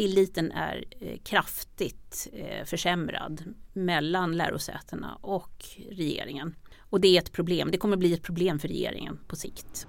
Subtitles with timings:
[0.00, 6.54] tilliten är eh, kraftigt eh, försämrad mellan lärosätena och regeringen.
[6.78, 7.70] Och det är ett problem.
[7.70, 9.86] Det kommer bli ett problem för regeringen på sikt.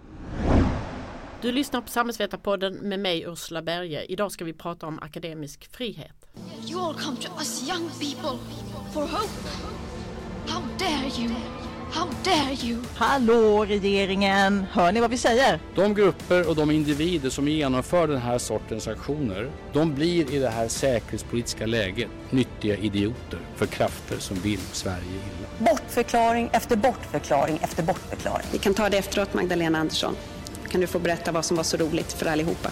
[1.42, 4.04] Du lyssnar på Samhällsvetarpodden med mig Ursula Berge.
[4.04, 6.26] Idag ska vi prata om akademisk frihet.
[6.70, 8.40] You all come to us young people
[8.94, 9.48] for hope.
[10.48, 11.61] How dare you?
[11.94, 12.80] How dare you?
[12.96, 14.66] Hallå regeringen!
[14.72, 15.60] Hör ni vad vi säger?
[15.76, 20.50] De grupper och de individer som genomför den här sortens aktioner, de blir i det
[20.50, 25.72] här säkerhetspolitiska läget nyttiga idioter för krafter som vill Sverige illa.
[25.72, 28.48] Bortförklaring efter bortförklaring efter bortförklaring.
[28.52, 30.16] Vi kan ta det efteråt Magdalena Andersson.
[30.70, 32.72] Kan du få berätta vad som var så roligt för allihopa?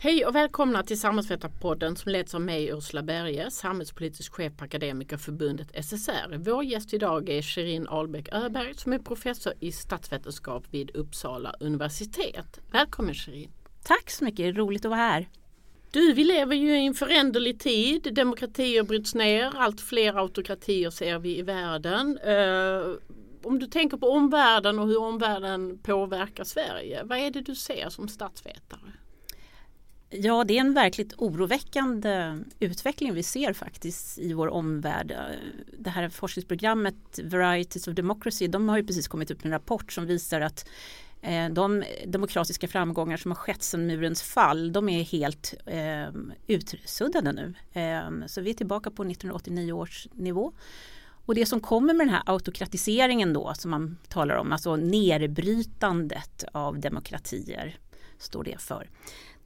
[0.00, 5.84] Hej och välkomna till Samhällsvetarpodden som leds av mig Ursula Berge, samhällspolitisk chef på Akademikerförbundet
[5.84, 6.36] SSR.
[6.38, 12.60] Vår gäst idag är Shirin Ahlbäck Öberg som är professor i statsvetenskap vid Uppsala universitet.
[12.72, 13.50] Välkommen Shirin!
[13.82, 15.28] Tack så mycket, roligt att vara här.
[15.90, 18.14] Du, vi lever ju i en föränderlig tid.
[18.14, 22.18] Demokratier bryts ner, allt fler autokratier ser vi i världen.
[22.18, 22.96] Uh,
[23.42, 27.88] om du tänker på omvärlden och hur omvärlden påverkar Sverige, vad är det du ser
[27.88, 28.92] som statsvetare?
[30.10, 35.16] Ja, det är en verkligt oroväckande utveckling vi ser faktiskt i vår omvärld.
[35.78, 39.92] Det här forskningsprogrammet Varieties of Democracy, de har ju precis kommit upp med en rapport
[39.92, 40.68] som visar att
[41.22, 46.08] eh, de demokratiska framgångar som har skett sedan murens fall, de är helt eh,
[46.46, 47.54] utsuddade nu.
[47.80, 50.52] Eh, så vi är tillbaka på 1989 års nivå.
[51.26, 56.44] Och det som kommer med den här autokratiseringen då som man talar om, alltså nerbrytandet
[56.52, 57.78] av demokratier,
[58.18, 58.88] står det för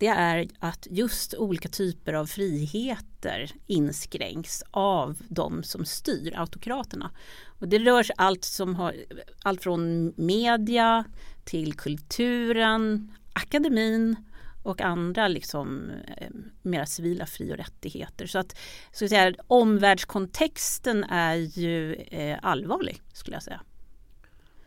[0.03, 7.11] det är att just olika typer av friheter inskränks av de som styr, autokraterna.
[7.59, 8.95] Och det rör sig allt, som har,
[9.43, 11.05] allt från media
[11.45, 14.17] till kulturen, akademin
[14.63, 16.31] och andra liksom, eh,
[16.63, 18.27] mera civila fri och rättigheter.
[18.27, 18.59] Så att,
[18.93, 23.61] så att säga, omvärldskontexten är ju eh, allvarlig skulle jag säga.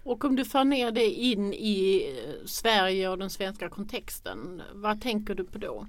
[0.06, 5.02] Och om du för ner det in i eh, Sverige och den svenska kontexten, vad
[5.02, 5.88] tänker du på då?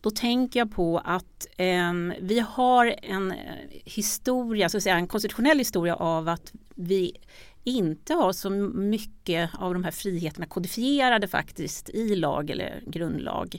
[0.00, 3.38] Då tänker jag på att eh, vi har en eh,
[3.84, 7.16] historia, så att säga, en konstitutionell historia av att vi
[7.64, 13.58] inte har så mycket av de här friheterna kodifierade faktiskt i lag eller grundlag.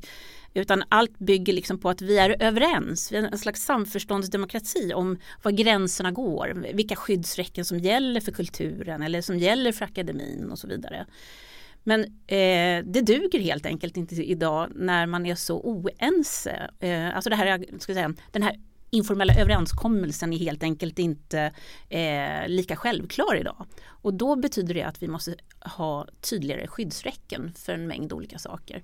[0.53, 5.17] Utan allt bygger liksom på att vi är överens, vi är en slags samförståndsdemokrati om
[5.43, 10.59] var gränserna går, vilka skyddsräcken som gäller för kulturen eller som gäller för akademin och
[10.59, 11.05] så vidare.
[11.83, 16.69] Men eh, det duger helt enkelt inte idag när man är så oense.
[16.79, 18.59] Eh, alltså det här, ska säga, den här
[18.89, 21.51] informella överenskommelsen är helt enkelt inte
[21.89, 23.65] eh, lika självklar idag.
[23.85, 28.83] Och då betyder det att vi måste ha tydligare skyddsräcken för en mängd olika saker.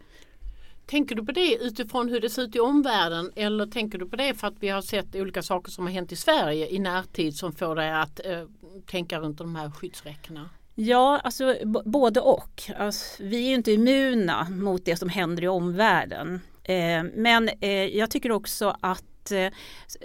[0.90, 4.16] Tänker du på det utifrån hur det ser ut i omvärlden eller tänker du på
[4.16, 7.36] det för att vi har sett olika saker som har hänt i Sverige i närtid
[7.36, 8.44] som får dig att eh,
[8.86, 10.50] tänka runt de här skyddsräckena?
[10.76, 11.56] Ja, alltså
[11.86, 12.62] både och.
[12.78, 16.42] Alltså, vi är ju inte immuna mot det som händer i omvärlden.
[16.64, 19.52] Eh, men eh, jag tycker också att Eh,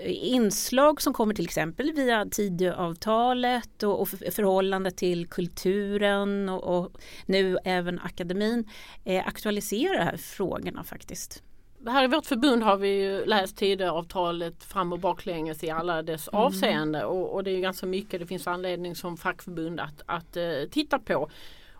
[0.06, 6.92] inslag som kommer till exempel via Tidöavtalet och, och förhållande till kulturen och, och
[7.26, 8.68] nu även akademin
[9.04, 11.42] eh, aktualiserar de här frågorna faktiskt.
[11.86, 16.40] Här i vårt förbund har vi läst Tidöavtalet fram och baklänges i alla dess mm.
[16.40, 20.68] avseende och, och, det är ganska mycket det finns anledning som fackförbund att, att uh,
[20.70, 21.30] titta på.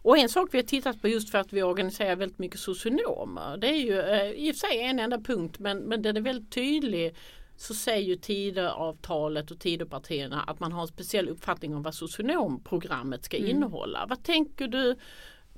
[0.05, 3.57] Och en sak vi har tittat på just för att vi organiserar väldigt mycket socionomer.
[3.57, 6.21] Det är ju eh, i och för sig en enda punkt men, men den är
[6.21, 7.15] väldigt tydlig.
[7.57, 13.25] Så säger ju Tidöavtalet och Tidöpartierna att man har en speciell uppfattning om vad socionomprogrammet
[13.25, 13.51] ska mm.
[13.51, 14.07] innehålla.
[14.09, 14.97] Vad tänker du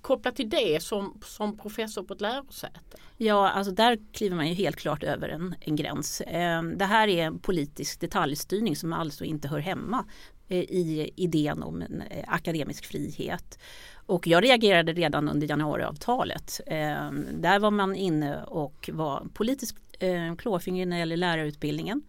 [0.01, 2.97] kopplat till det som, som professor på ett lärosäte?
[3.17, 6.21] Ja, alltså där kliver man ju helt klart över en, en gräns.
[6.21, 10.05] Eh, det här är en politisk detaljstyrning som alltså inte hör hemma
[10.49, 13.59] eh, i idén om en akademisk frihet.
[14.07, 16.61] Och jag reagerade redan under januariavtalet.
[16.67, 22.03] Eh, där var man inne och var politiskt eh, klåfingrig när det gäller lärarutbildningen.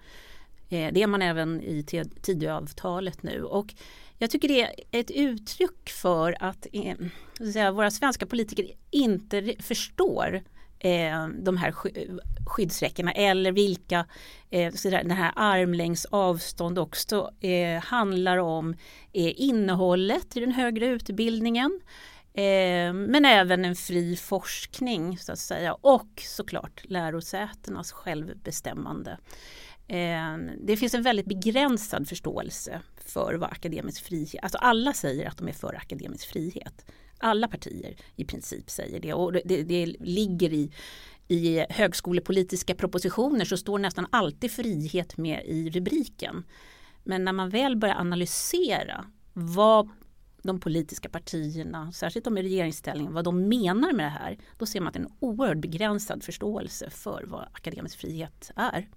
[0.69, 1.83] Eh, det är man även i
[2.21, 3.43] Tidöavtalet nu.
[3.43, 3.73] Och
[4.17, 6.95] jag tycker det är ett uttryck för att, eh,
[7.39, 10.43] att säga, våra svenska politiker inte förstår
[10.79, 12.15] eh, de här eh,
[12.45, 14.05] skyddsräckena eller vilka
[14.49, 18.73] eh, den här armlängds avstånd också eh, handlar om
[19.13, 21.81] eh, innehållet i den högre utbildningen.
[22.33, 29.17] Eh, men även en fri forskning så att säga och såklart lärosätenas självbestämmande.
[29.87, 35.37] Eh, det finns en väldigt begränsad förståelse för vad akademisk frihet, alltså alla säger att
[35.37, 36.85] de är för akademisk frihet.
[37.17, 40.71] Alla partier i princip säger det och det, det ligger i
[41.27, 46.43] i högskolepolitiska propositioner så står nästan alltid frihet med i rubriken.
[47.03, 49.89] Men när man väl börjar analysera vad
[50.41, 54.79] de politiska partierna, särskilt de i regeringsställning, vad de menar med det här, då ser
[54.79, 58.89] man att det är en oerhört begränsad förståelse för vad akademisk frihet är.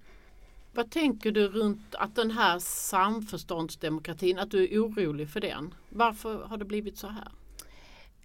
[0.74, 5.74] Vad tänker du runt att den här samförståndsdemokratin, att du är orolig för den?
[5.88, 7.28] Varför har det blivit så här?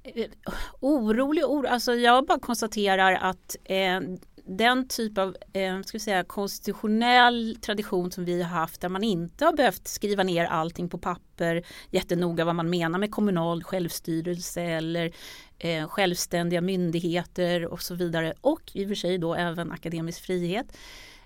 [0.06, 0.30] Eh,
[0.80, 4.00] orolig, oro, alltså jag bara konstaterar att eh,
[4.48, 9.04] den typ av eh, ska vi säga, konstitutionell tradition som vi har haft där man
[9.04, 14.62] inte har behövt skriva ner allting på papper jättenoga vad man menar med kommunal självstyrelse
[14.62, 15.12] eller
[15.57, 20.78] eh, självständiga myndigheter och så vidare och i och för sig då även akademisk frihet.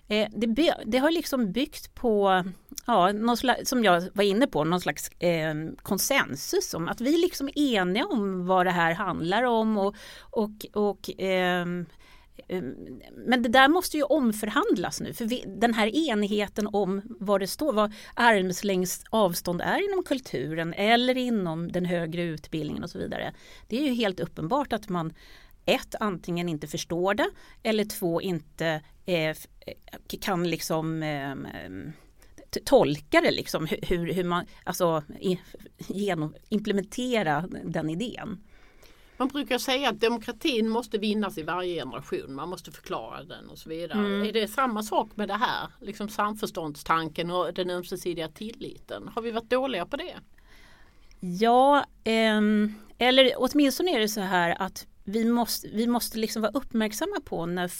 [0.09, 2.43] Eh, det, det, har liksom byggt på,
[2.85, 7.17] ja, någon slags, som jag var inne på, någon slags eh, konsensus om att vi
[7.17, 11.65] liksom är eniga om vad det här handlar om och, och, och eh,
[13.27, 17.47] men det där måste ju omförhandlas nu för vi, den här enigheten om vad det
[17.47, 23.33] står, vad armslängds avstånd är inom kulturen eller inom den högre utbildningen och så vidare.
[23.67, 25.13] Det är ju helt uppenbart att man
[25.75, 27.29] ett, antingen inte förstår det
[27.63, 29.37] eller två, inte eh,
[30.21, 31.35] kan liksom eh,
[32.65, 35.03] tolka det liksom hur, hur man alltså
[35.77, 38.43] genom, implementera den idén.
[39.19, 42.35] Man brukar säga att demokratin måste vinnas i varje generation.
[42.35, 43.99] Man måste förklara den och så vidare.
[43.99, 44.27] Mm.
[44.27, 45.67] Är det samma sak med det här?
[45.81, 49.09] Liksom samförståndstanken och den ömsesidiga tilliten.
[49.15, 50.15] Har vi varit dåliga på det?
[51.19, 52.41] Ja, eh,
[52.97, 57.45] eller åtminstone är det så här att vi måste, vi måste liksom vara uppmärksamma på
[57.45, 57.71] när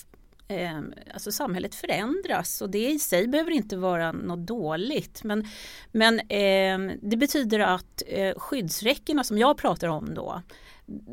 [0.48, 0.80] eh,
[1.14, 5.24] alltså samhället förändras och det i sig behöver inte vara något dåligt.
[5.24, 5.48] Men,
[5.92, 10.42] men eh, det betyder att eh, skyddsräckena som jag pratar om då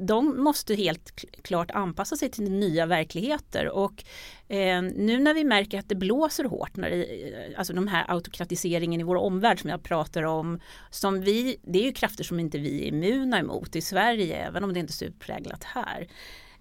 [0.06, 4.04] de måste helt klart anpassa sig till nya verkligheter och
[4.48, 8.04] eh, nu när vi märker att det blåser hårt, när det, eh, alltså de här
[8.08, 12.40] autokratiseringen i vår omvärld som jag pratar om, som vi, det är ju krafter som
[12.40, 16.08] inte vi är immuna emot i Sverige, även om det inte är så utpräglat här.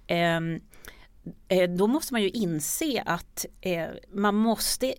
[0.07, 0.61] Ehm,
[1.47, 4.93] eh, då måste man ju inse att eh, man måste,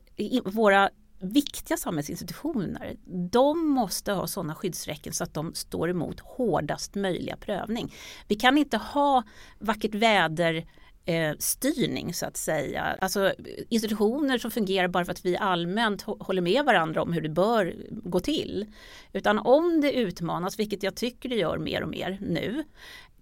[0.45, 2.97] våra viktiga samhällsinstitutioner,
[3.31, 7.95] de måste ha sådana skyddsräcken så att de står emot hårdast möjliga prövning.
[8.29, 9.23] Vi kan inte ha
[9.59, 10.67] vackert väder
[11.07, 12.83] eh, styrning så att säga.
[12.83, 13.35] Alltså
[13.69, 17.77] institutioner som fungerar bara för att vi allmänt håller med varandra om hur det bör
[17.91, 18.67] gå till.
[19.13, 22.65] Utan om det utmanas, vilket jag tycker det gör mer och mer nu,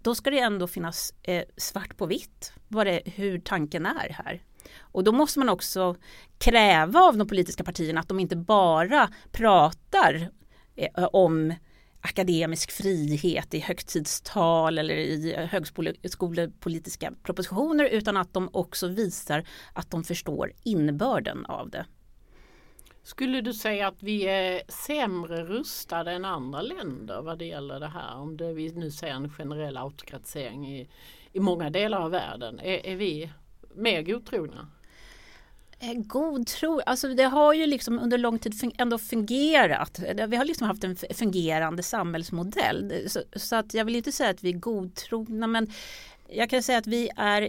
[0.02, 4.42] då ska det ändå finnas eh, svart på vitt vad det, hur tanken är här.
[4.80, 5.96] Och då måste man också
[6.38, 10.30] kräva av de politiska partierna att de inte bara pratar
[10.76, 11.54] eh, om
[12.00, 20.04] akademisk frihet i högtidstal eller i högskolepolitiska propositioner utan att de också visar att de
[20.04, 21.86] förstår innebörden av det.
[23.02, 27.88] Skulle du säga att vi är sämre rustade än andra länder vad det gäller det
[27.88, 28.16] här?
[28.16, 30.88] Om det, vi nu ser en generell autokratisering i,
[31.32, 32.60] i många delar av världen.
[32.60, 33.30] Är, är vi
[33.74, 34.68] mer godtrogna?
[35.78, 36.30] Eh, godtro.
[36.30, 40.00] god tro, alltså det har ju liksom under lång tid ändå fungerat.
[40.06, 42.92] Eh, vi har liksom haft en fungerande samhällsmodell.
[42.92, 45.72] Eh, så, så att jag vill inte säga att vi är godtrogna men
[46.28, 47.42] jag kan säga att vi är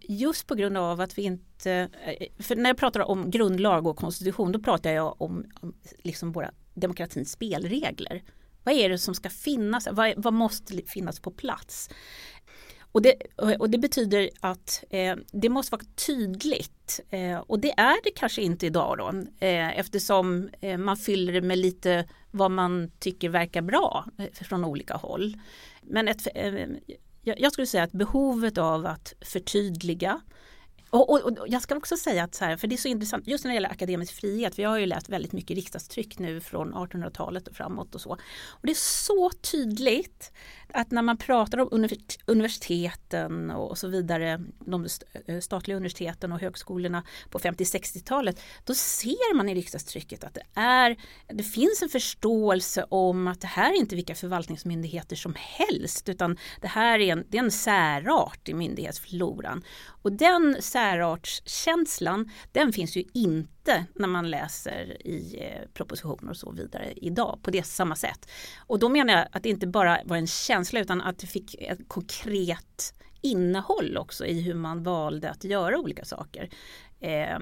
[0.00, 1.88] just på grund av att vi inte,
[2.38, 6.50] för när jag pratar om grundlag och konstitution då pratar jag om, om liksom våra
[6.74, 8.22] demokratins spelregler.
[8.64, 9.88] Vad är det som ska finnas?
[9.92, 11.90] Vad, vad måste finnas på plats?
[12.94, 13.14] Och det,
[13.58, 18.42] och det betyder att eh, det måste vara tydligt eh, och det är det kanske
[18.42, 19.08] inte idag då
[19.46, 24.64] eh, eftersom eh, man fyller det med lite vad man tycker verkar bra eh, från
[24.64, 25.36] olika håll.
[25.82, 26.68] Men ett, eh,
[27.22, 30.20] jag skulle säga att behovet av att förtydliga
[30.94, 33.26] och, och, och, jag ska också säga att så här, för det är så intressant,
[33.26, 36.74] just när det gäller akademisk frihet, vi har ju läst väldigt mycket riksdagstryck nu från
[36.74, 38.10] 1800-talet och framåt och så.
[38.48, 40.32] Och det är så tydligt
[40.72, 41.86] att när man pratar om
[42.26, 44.86] universiteten och så vidare, de
[45.26, 50.96] eh, statliga universiteten och högskolorna på 50-60-talet, då ser man i riksdagstrycket att det, är,
[51.26, 56.38] det finns en förståelse om att det här är inte vilka förvaltningsmyndigheter som helst, utan
[56.60, 59.64] det här är en, det är en särart i myndighetsfloran.
[60.04, 66.52] Och den särartskänslan, den finns ju inte när man läser i eh, propositioner och så
[66.52, 68.30] vidare idag på det samma sätt.
[68.58, 71.54] Och då menar jag att det inte bara var en känsla utan att det fick
[71.54, 76.50] ett konkret innehåll också i hur man valde att göra olika saker.
[77.00, 77.38] Eh,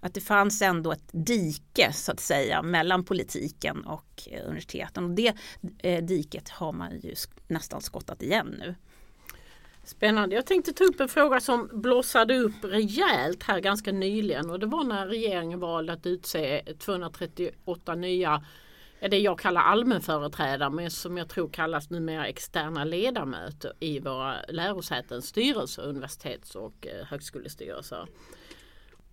[0.00, 5.10] att det fanns ändå ett dike så att säga mellan politiken och eh, universiteten och
[5.10, 5.34] det
[5.78, 7.14] eh, diket har man ju
[7.48, 8.74] nästan skottat igen nu.
[9.86, 10.34] Spännande.
[10.34, 14.66] Jag tänkte ta upp en fråga som blossade upp rejält här ganska nyligen och det
[14.66, 18.44] var när regeringen valde att utse 238 nya
[19.00, 25.26] det jag kallar allmänföreträdare men som jag tror kallas numera externa ledamöter i våra lärosätens
[25.26, 28.06] styrelser, universitets och eh, högskolestyrelser.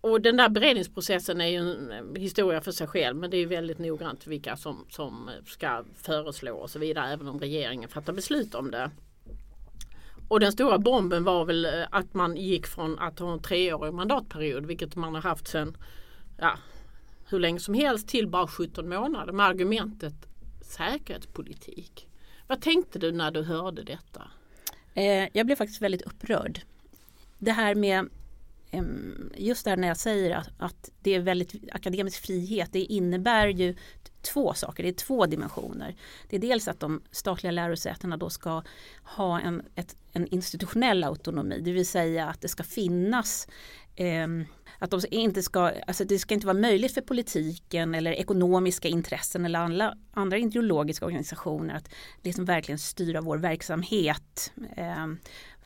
[0.01, 3.79] Och den där beredningsprocessen är ju en historia för sig själv men det är väldigt
[3.79, 8.71] noggrant vilka som, som ska föreslå och så vidare även om regeringen fattar beslut om
[8.71, 8.91] det.
[10.27, 13.93] Och den stora bomben var väl eh, att man gick från att ha en treårig
[13.93, 15.77] mandatperiod vilket man har haft sedan
[16.37, 16.57] ja,
[17.29, 20.13] hur länge som helst till bara 17 månader med argumentet
[20.61, 22.07] säkerhetspolitik.
[22.47, 24.21] Vad tänkte du när du hörde detta?
[24.93, 26.61] Eh, jag blev faktiskt väldigt upprörd.
[27.37, 28.09] Det här med
[29.37, 33.75] just där när jag säger att, att, det är väldigt akademisk frihet, det innebär ju
[34.23, 35.95] två saker, det är två dimensioner.
[36.29, 38.63] Det är dels att de statliga lärosätena då ska
[39.03, 43.47] ha en, ett, en institutionell autonomi, det vill säga att det ska finnas
[43.95, 44.27] eh,
[44.79, 49.45] att de inte ska, alltså det ska inte vara möjligt för politiken eller ekonomiska intressen
[49.45, 51.89] eller alla andra ideologiska organisationer att
[52.21, 54.51] liksom verkligen styra vår verksamhet.
[54.77, 55.07] Eh,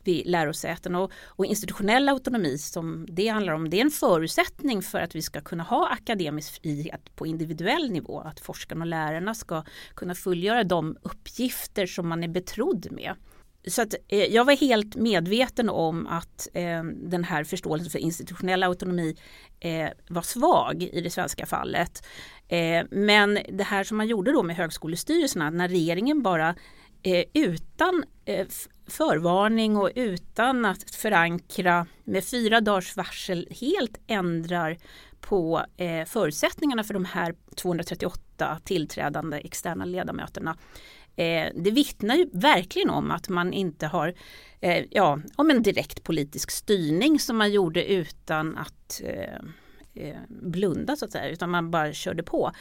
[0.08, 5.00] vid lärosäten och, och institutionell autonomi som det handlar om, det är en förutsättning för
[5.00, 9.64] att vi ska kunna ha akademisk frihet på individuell nivå, att forskarna och lärarna ska
[9.94, 13.14] kunna fullgöra de uppgifter som man är betrodd med.
[13.66, 18.62] Så att, eh, jag var helt medveten om att eh, den här förståelsen för institutionell
[18.62, 19.16] autonomi
[19.60, 22.06] eh, var svag i det svenska fallet.
[22.48, 26.54] Eh, men det här som man gjorde då med högskolestyrelserna när regeringen bara
[27.02, 28.46] eh, utan eh,
[28.86, 34.78] förvarning och utan att förankra med fyra dagars varsel helt ändrar
[35.20, 40.56] på eh, förutsättningarna för de här 238 tillträdande externa ledamöterna.
[41.16, 44.14] Eh, det vittnar ju verkligen om att man inte har
[44.60, 50.96] eh, ja, om en direkt politisk styrning som man gjorde utan att eh, eh blunda
[50.96, 52.52] så att säga, utan man bara körde på.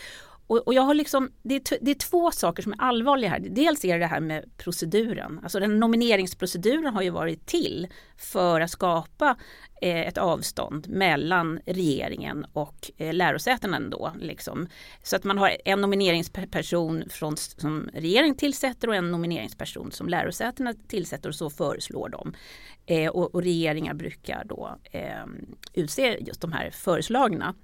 [0.48, 3.40] Och, och, jag har liksom, det är, det, är två saker som är allvarliga här.
[3.40, 5.40] Dels är det det här med proceduren.
[5.44, 7.88] Alltså den nomineringsproceduren har ju varit till
[8.18, 9.36] för att skapa
[9.82, 14.12] eh, ett avstånd mellan regeringen och eh, lärosätena ändå.
[14.20, 14.68] Liksom.
[15.04, 20.74] Så att man har en nomineringsperson från, som regeringen tillsätter och en nomineringsperson som lärosätena
[20.88, 22.34] tillsätter och så föreslår de.
[22.86, 25.26] Eh, och, och regeringar brukar då eh,
[25.74, 27.56] utse just de här föreslagna.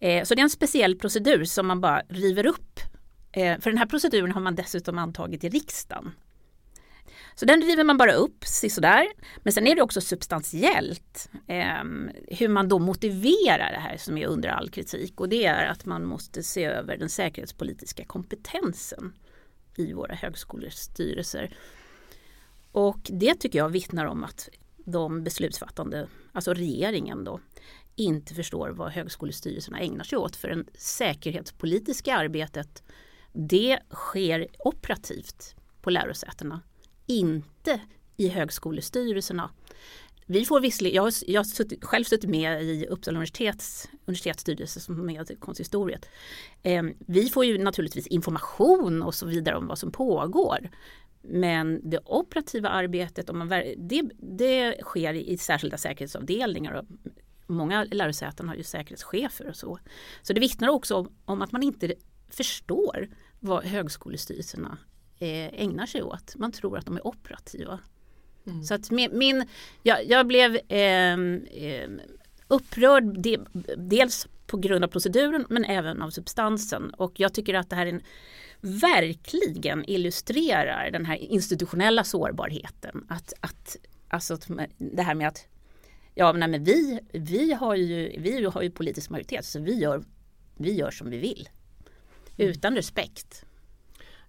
[0.00, 2.80] Eh, så det är en speciell procedur som man bara river upp.
[3.32, 6.12] Eh, för den här proceduren har man dessutom antagit i riksdagen.
[7.34, 9.06] Så den river man bara upp sådär.
[9.36, 11.84] Men sen är det också substantiellt eh,
[12.28, 15.86] hur man då motiverar det här som är under all kritik och det är att
[15.86, 19.12] man måste se över den säkerhetspolitiska kompetensen
[19.76, 21.56] i våra högskolestyrelser.
[22.72, 27.40] Och det tycker jag vittnar om att de beslutsfattande, alltså regeringen då,
[27.96, 30.36] inte förstår vad högskolestyrelserna ägnar sig åt.
[30.36, 32.82] För det säkerhetspolitiska arbetet
[33.32, 36.60] det sker operativt på lärosätena,
[37.06, 37.80] inte
[38.16, 39.50] i högskolestyrelserna.
[40.26, 44.80] Vi får visserligen, jag har, jag har suttit, själv suttit med i Uppsala universitets universitetsstyrelse
[44.80, 46.08] som med konsistoriet.
[46.62, 50.70] Eh, vi får ju naturligtvis information och så vidare om vad som pågår.
[51.22, 56.84] Men det operativa arbetet, om man, det, det sker i särskilda säkerhetsavdelningar och
[57.46, 59.78] många lärosäten har ju säkerhetschefer och så.
[60.22, 61.94] Så det vittnar också om, om att man inte
[62.28, 63.08] förstår
[63.40, 64.78] vad högskolestyrelserna
[65.18, 66.36] eh, ägnar sig åt.
[66.36, 67.78] Man tror att de är operativa.
[68.46, 68.62] Mm.
[68.62, 69.46] Så att min, min
[69.82, 71.16] jag, jag blev eh,
[72.48, 73.38] upprörd de,
[73.76, 77.86] dels på grund av proceduren men även av substansen och jag tycker att det här
[77.86, 78.02] är en,
[78.60, 83.06] verkligen illustrerar den här institutionella sårbarheten.
[83.08, 83.76] Att, att,
[84.08, 84.38] alltså
[84.78, 85.46] det här med att
[86.14, 90.04] Ja, nej, men vi, vi, har ju, vi har ju politisk majoritet så vi gör,
[90.56, 91.48] vi gör som vi vill.
[92.36, 93.44] Utan respekt.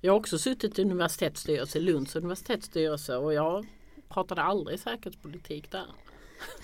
[0.01, 3.65] Jag har också suttit i universitetsstyrelse, Lunds universitetsstyrelse och jag
[4.09, 5.85] pratade aldrig säkerhetspolitik där.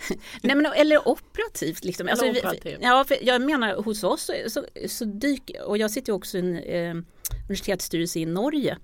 [0.42, 1.84] Nej men eller operativt.
[1.84, 2.08] Liksom.
[2.08, 2.78] Alltså, operativt.
[2.82, 6.58] ja, jag menar hos oss så, så, så dyker, och jag sitter också i en
[6.58, 7.04] eh,
[7.44, 8.78] universitetsstyrelse i Norge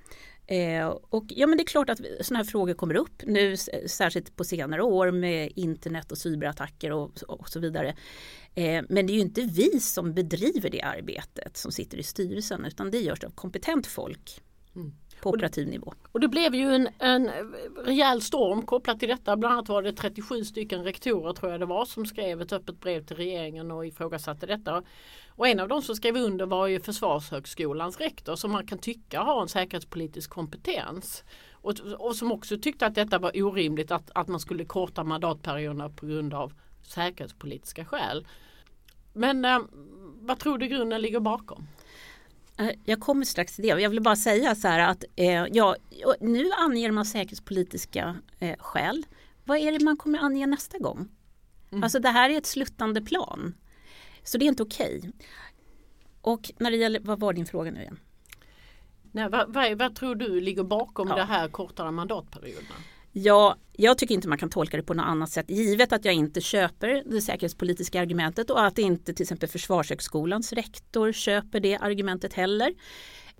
[0.48, 4.36] Eh, och ja men det är klart att sådana här frågor kommer upp nu särskilt
[4.36, 7.96] på senare år med internet och cyberattacker och, och så vidare.
[8.56, 12.66] Eh, men det är ju inte vi som bedriver det arbetet som sitter i styrelsen
[12.66, 14.42] utan det görs av kompetent folk
[14.76, 15.94] mm på operativ nivå.
[16.12, 17.32] Och det blev ju en, en
[17.86, 19.38] rejäl storm kopplat till detta.
[19.38, 22.80] Bland annat var det 37 stycken rektorer tror jag det var som skrev ett öppet
[22.80, 24.84] brev till regeringen och ifrågasatte detta.
[25.30, 29.22] Och en av de som skrev under var ju Försvarshögskolans rektor som man kan tycka
[29.22, 31.24] har en säkerhetspolitisk kompetens.
[31.52, 35.90] Och, och som också tyckte att detta var orimligt att, att man skulle korta mandatperioderna
[35.90, 38.28] på grund av säkerhetspolitiska skäl.
[39.14, 39.60] Men eh,
[40.22, 41.68] vad tror du grunden ligger bakom?
[42.58, 43.82] Eh, jag kommer strax till det.
[43.82, 45.76] Jag vill bara säga så här att eh, ja,
[46.20, 49.06] nu anger man säkerhetspolitiska eh, skäl.
[49.44, 51.08] Vad är det man kommer ange nästa gång?
[51.72, 51.84] Mm.
[51.84, 53.56] Alltså det här är ett sluttande plan.
[54.24, 54.98] Så det är inte okej.
[54.98, 55.12] Okay.
[56.22, 58.00] Och när det gäller, vad var din fråga nu igen?
[59.12, 61.16] Nej, vad, vad, vad tror du ligger bakom ja.
[61.16, 62.76] det här kortare mandatperioderna?
[63.20, 66.14] Ja, jag tycker inte man kan tolka det på något annat sätt givet att jag
[66.14, 72.34] inte köper det säkerhetspolitiska argumentet och att inte till exempel Försvarshögskolans rektor köper det argumentet
[72.34, 72.74] heller.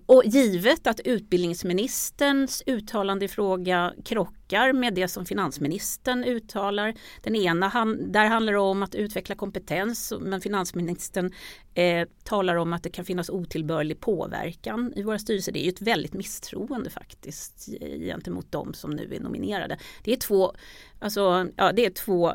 [0.06, 4.37] Och givet att utbildningsministerns uttalande i fråga krockar
[4.72, 6.94] med det som finansministern uttalar.
[7.22, 11.32] Den ena, han, där handlar det om att utveckla kompetens men finansministern
[11.74, 15.52] eh, talar om att det kan finnas otillbörlig påverkan i våra styrelser.
[15.52, 17.68] Det är ju ett väldigt misstroende faktiskt
[18.00, 19.78] gentemot de som nu är nominerade.
[20.04, 20.52] Det är två,
[20.98, 22.34] alltså, ja, det är två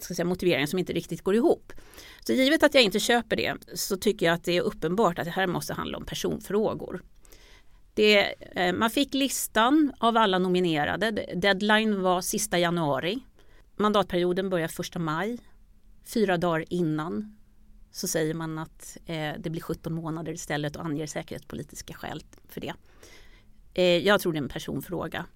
[0.00, 1.72] ska säga, motiveringar som inte riktigt går ihop.
[2.20, 5.24] Så givet att jag inte köper det så tycker jag att det är uppenbart att
[5.24, 7.02] det här måste handla om personfrågor.
[7.96, 11.10] Det, eh, man fick listan av alla nominerade.
[11.34, 13.18] Deadline var sista januari.
[13.76, 15.38] Mandatperioden börjar första maj.
[16.04, 17.36] Fyra dagar innan
[17.90, 22.60] så säger man att eh, det blir 17 månader istället och anger säkerhetspolitiska skäl för
[22.60, 22.72] det.
[23.74, 25.26] Eh, jag tror det är en personfråga.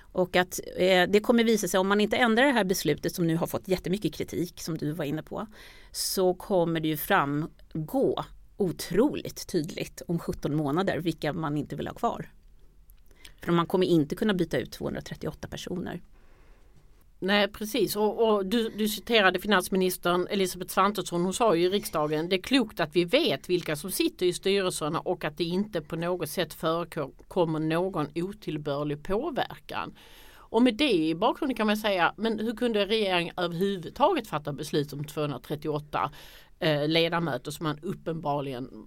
[0.00, 3.26] Och att eh, det kommer visa sig om man inte ändrar det här beslutet som
[3.26, 5.46] nu har fått jättemycket kritik som du var inne på.
[5.92, 8.24] Så kommer det ju framgå
[8.60, 12.30] otroligt tydligt om 17 månader vilka man inte vill ha kvar.
[13.42, 16.00] För man kommer inte kunna byta ut 238 personer.
[17.22, 21.22] Nej precis och, och du, du, citerade finansministern Elisabeth Svantesson.
[21.22, 24.32] Hon sa ju i riksdagen det är klokt att vi vet vilka som sitter i
[24.32, 29.94] styrelserna och att det inte på något sätt förekommer någon otillbörlig påverkan.
[30.50, 34.92] Och med det i bakgrunden kan man säga, men hur kunde regeringen överhuvudtaget fatta beslut
[34.92, 36.10] om 238
[36.60, 38.86] eh, ledamöter som man uppenbarligen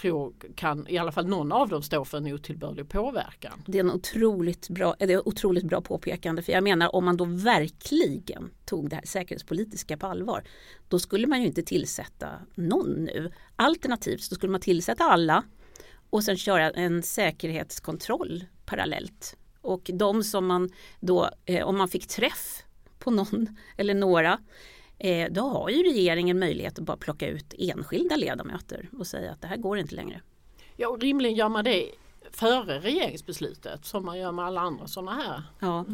[0.00, 3.62] tror kan i alla fall någon av dem stå för en otillbörlig påverkan.
[3.66, 7.04] Det är en otroligt bra, eh, det är otroligt bra påpekande för jag menar om
[7.04, 10.44] man då verkligen tog det här säkerhetspolitiska på allvar
[10.88, 13.32] då skulle man ju inte tillsätta någon nu.
[13.56, 15.44] Alternativt så skulle man tillsätta alla
[16.10, 19.36] och sen köra en säkerhetskontroll parallellt.
[19.60, 20.70] Och de som man
[21.00, 22.62] då, eh, om man fick träff
[22.98, 24.38] på någon eller några
[25.30, 29.46] då har ju regeringen möjlighet att bara plocka ut enskilda ledamöter och säga att det
[29.46, 30.20] här går inte längre.
[30.76, 31.90] Ja, och rimligen gör man det
[32.30, 35.42] före regeringsbeslutet som man gör med alla andra sådana här.
[35.58, 35.84] Ja,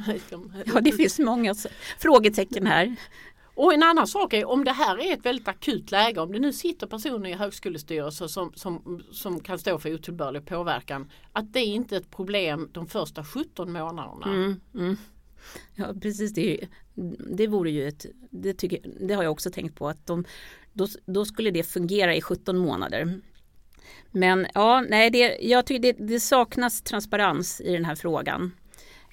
[0.65, 1.55] ja det finns många
[1.99, 2.97] frågetecken här.
[3.59, 6.39] Och en annan sak är om det här är ett väldigt akut läge, om det
[6.39, 11.65] nu sitter personer i högskolestyrelser som, som, som kan stå för otillbörlig påverkan, att det
[11.65, 14.27] inte är ett problem de första 17 månaderna.
[14.27, 14.97] Mm, mm.
[15.75, 16.61] Ja precis, det,
[17.37, 20.25] det vore ju ett, det, tycker, det har jag också tänkt på att de,
[20.73, 23.21] då, då skulle det fungera i 17 månader.
[24.11, 28.53] Men ja, nej, det, jag tycker det, det saknas transparens i den här frågan.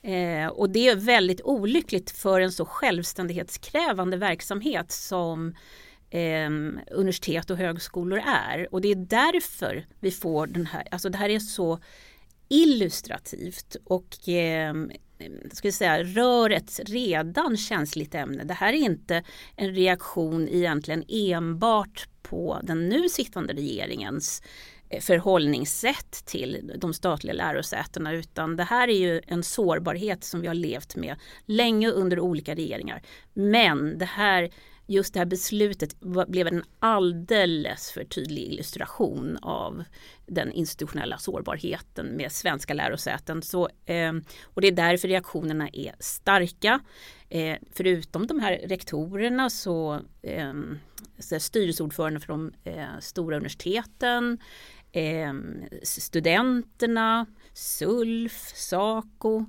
[0.03, 5.55] Eh, och det är väldigt olyckligt för en så självständighetskrävande verksamhet som
[6.09, 6.49] eh,
[6.91, 8.73] universitet och högskolor är.
[8.73, 11.79] Och det är därför vi får den här, alltså det här är så
[12.49, 14.73] illustrativt och eh,
[15.17, 18.43] Eh, ska säga, rör ett redan känsligt ämne.
[18.43, 19.23] Det här är inte
[19.55, 24.43] en reaktion egentligen enbart på den nu sittande regeringens
[24.89, 30.47] eh, förhållningssätt till de statliga lärosätena utan det här är ju en sårbarhet som vi
[30.47, 33.01] har levt med länge under olika regeringar.
[33.33, 34.49] Men det här
[34.87, 39.83] just det här beslutet blev en alldeles för tydlig illustration av
[40.25, 43.41] den institutionella sårbarheten med svenska lärosäten.
[43.41, 46.79] Så, eh, och det är därför reaktionerna är starka.
[47.29, 50.53] Eh, förutom de här rektorerna så, eh,
[51.19, 54.37] så styrelseordförande för de eh, stora universiteten,
[54.91, 59.45] ehm, studenterna, SULF, SACO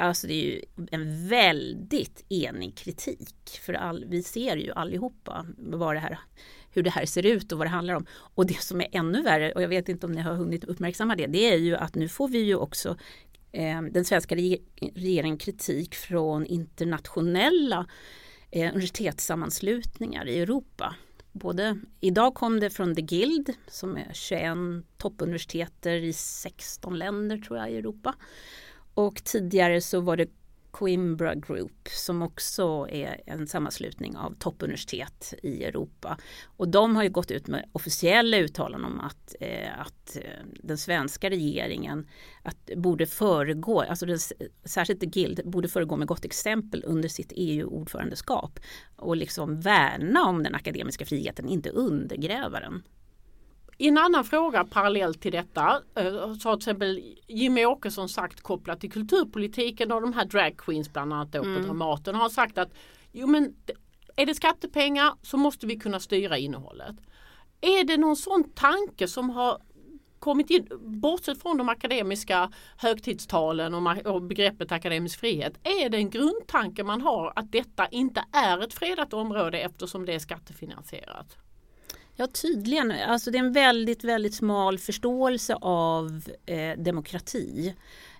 [0.00, 3.60] Alltså det är ju en väldigt enig kritik.
[3.62, 6.18] För all, vi ser ju allihopa vad det här,
[6.70, 8.06] hur det här ser ut och vad det handlar om.
[8.10, 11.16] Och det som är ännu värre, och jag vet inte om ni har hunnit uppmärksamma
[11.16, 12.96] det, det är ju att nu får vi ju också
[13.52, 14.36] eh, den svenska
[14.94, 17.86] regeringen kritik från internationella
[18.50, 20.94] eh, universitetssammanslutningar i Europa
[21.38, 24.56] både, idag kom det från The Guild som är 21
[24.96, 28.14] toppuniversiteter i 16 länder tror jag i Europa.
[28.98, 30.28] Och tidigare så var det
[30.70, 36.18] Coimbra Group som också är en sammanslutning av toppuniversitet i Europa.
[36.56, 40.78] Och de har ju gått ut med officiella uttalanden om att, eh, att eh, den
[40.78, 42.06] svenska regeringen
[42.42, 44.18] att borde föregå, alltså det,
[44.64, 48.60] särskilt The Guild, borde föregå med gott exempel under sitt EU-ordförandeskap
[48.96, 52.82] och liksom värna om den akademiska friheten, inte undergräva den.
[53.80, 58.40] I en annan fråga parallellt till detta eh, så har till exempel Jimmy Åkesson sagt
[58.40, 61.56] kopplat till kulturpolitiken och de här drag queens bland annat då mm.
[61.56, 62.68] på Dramaten har sagt att
[63.12, 63.54] jo men
[64.16, 66.96] är det skattepengar så måste vi kunna styra innehållet.
[67.60, 69.58] Är det någon sån tanke som har
[70.18, 76.10] kommit in, bortsett från de akademiska högtidstalen och, och begreppet akademisk frihet, är det en
[76.10, 81.36] grundtanke man har att detta inte är ett fredat område eftersom det är skattefinansierat?
[82.20, 87.74] Ja tydligen, alltså det är en väldigt väldigt smal förståelse av eh, demokrati.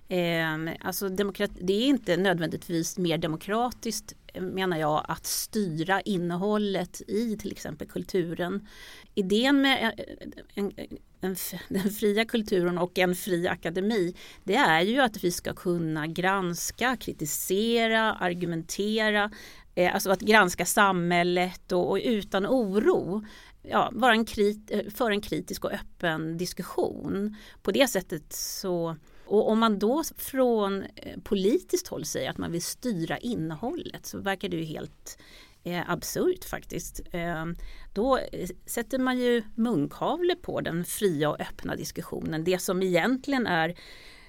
[0.07, 7.37] Eh, alltså demokrati, det är inte nödvändigtvis mer demokratiskt menar jag att styra innehållet i
[7.37, 8.67] till exempel kulturen.
[9.15, 10.05] Idén med eh,
[10.53, 11.35] en, en, en,
[11.69, 16.97] den fria kulturen och en fri akademi det är ju att vi ska kunna granska,
[16.97, 19.31] kritisera, argumentera,
[19.75, 23.25] eh, alltså att granska samhället och, och utan oro
[23.61, 27.35] ja, vara en krit, eh, för en kritisk och öppen diskussion.
[27.61, 28.95] På det sättet så
[29.29, 34.19] och om man då från eh, politiskt håll säger att man vill styra innehållet så
[34.19, 35.17] verkar det ju helt
[35.63, 37.01] eh, absurt faktiskt.
[37.11, 37.45] Eh,
[37.93, 42.43] då eh, sätter man ju munkavle på den fria och öppna diskussionen.
[42.43, 43.75] Det som egentligen är,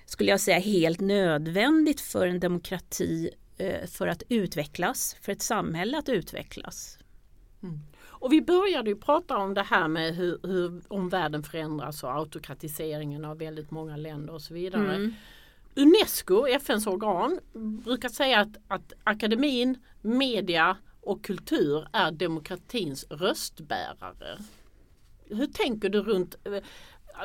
[0.07, 5.99] skulle jag säga, helt nödvändigt för en demokrati eh, för att utvecklas, för ett samhälle
[5.99, 6.99] att utvecklas.
[7.63, 7.81] Mm.
[8.21, 13.25] Och vi började ju prata om det här med hur, hur omvärlden förändras och autokratiseringen
[13.25, 14.95] av väldigt många länder och så vidare.
[14.95, 15.15] Mm.
[15.75, 17.41] Unesco, FNs organ,
[17.85, 24.39] brukar säga att, att akademin, media och kultur är demokratins röstbärare.
[25.29, 26.37] Hur tänker du runt,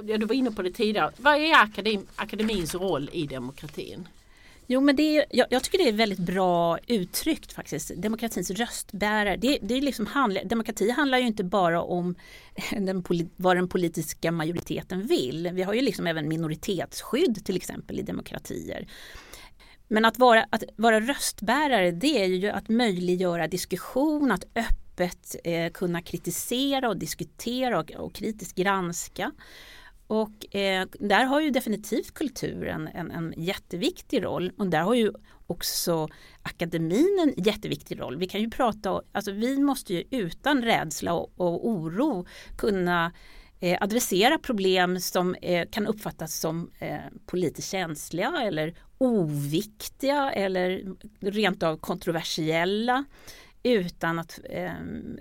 [0.03, 4.07] ja, du var inne på det tidigare, vad är akadem, akademins roll i demokratin?
[4.67, 7.91] Jo men det är, jag, jag, tycker det är väldigt bra uttryckt faktiskt.
[7.95, 9.37] Demokratins röstbärare.
[9.37, 12.15] Det, det är liksom handla, demokrati handlar ju inte bara om
[12.71, 13.03] den,
[13.35, 15.49] vad den politiska majoriteten vill.
[15.53, 18.87] Vi har ju liksom även minoritetsskydd till exempel i demokratier.
[19.87, 25.71] Men att vara, att vara röstbärare det är ju att möjliggöra diskussion, att öppet eh,
[25.71, 29.31] kunna kritisera och diskutera och, och kritiskt granska.
[30.07, 35.11] Och eh, där har ju definitivt kulturen en, en jätteviktig roll och där har ju
[35.47, 36.07] också
[36.41, 38.17] akademin en jätteviktig roll.
[38.17, 42.25] Vi kan ju prata, alltså vi måste ju utan rädsla och, och oro
[42.57, 43.11] kunna
[43.59, 51.63] eh, adressera problem som eh, kan uppfattas som eh, politiskt känsliga eller oviktiga eller rent
[51.63, 53.05] av kontroversiella
[53.65, 54.73] utan att eh,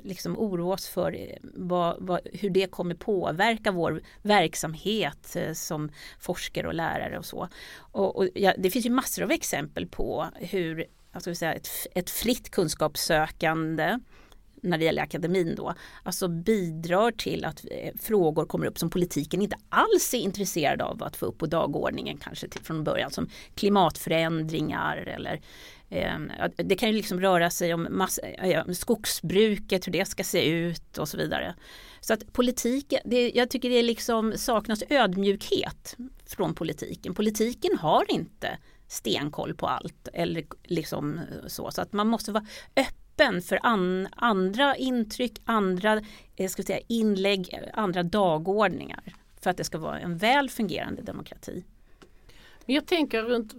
[0.02, 5.90] liksom oroa oss för eh, vad, vad, hur det kommer påverka vår verksamhet eh, som
[6.18, 7.48] forskare och lärare och så.
[7.76, 12.10] Och, och ja, det finns ju massor av exempel på hur alltså säga, ett, ett
[12.10, 13.98] fritt kunskapssökande
[14.64, 19.42] när det gäller akademin då, alltså bidrar till att eh, frågor kommer upp som politiken
[19.42, 23.28] inte alls är intresserad av att få upp på dagordningen kanske till, från början som
[23.54, 25.40] klimatförändringar eller
[25.94, 28.22] Ehm, det kan ju liksom röra sig om massa,
[28.74, 31.54] skogsbruket, hur det ska se ut och så vidare.
[32.00, 37.14] Så att politiken, det, jag tycker det liksom saknas ödmjukhet från politiken.
[37.14, 41.70] Politiken har inte stenkoll på allt eller liksom så.
[41.70, 46.00] Så att man måste vara öppen öppen för an, andra intryck, andra
[46.36, 49.02] eh, ska säga, inlägg, andra dagordningar
[49.40, 51.64] för att det ska vara en väl fungerande demokrati.
[52.66, 53.54] Men jag tänker runt,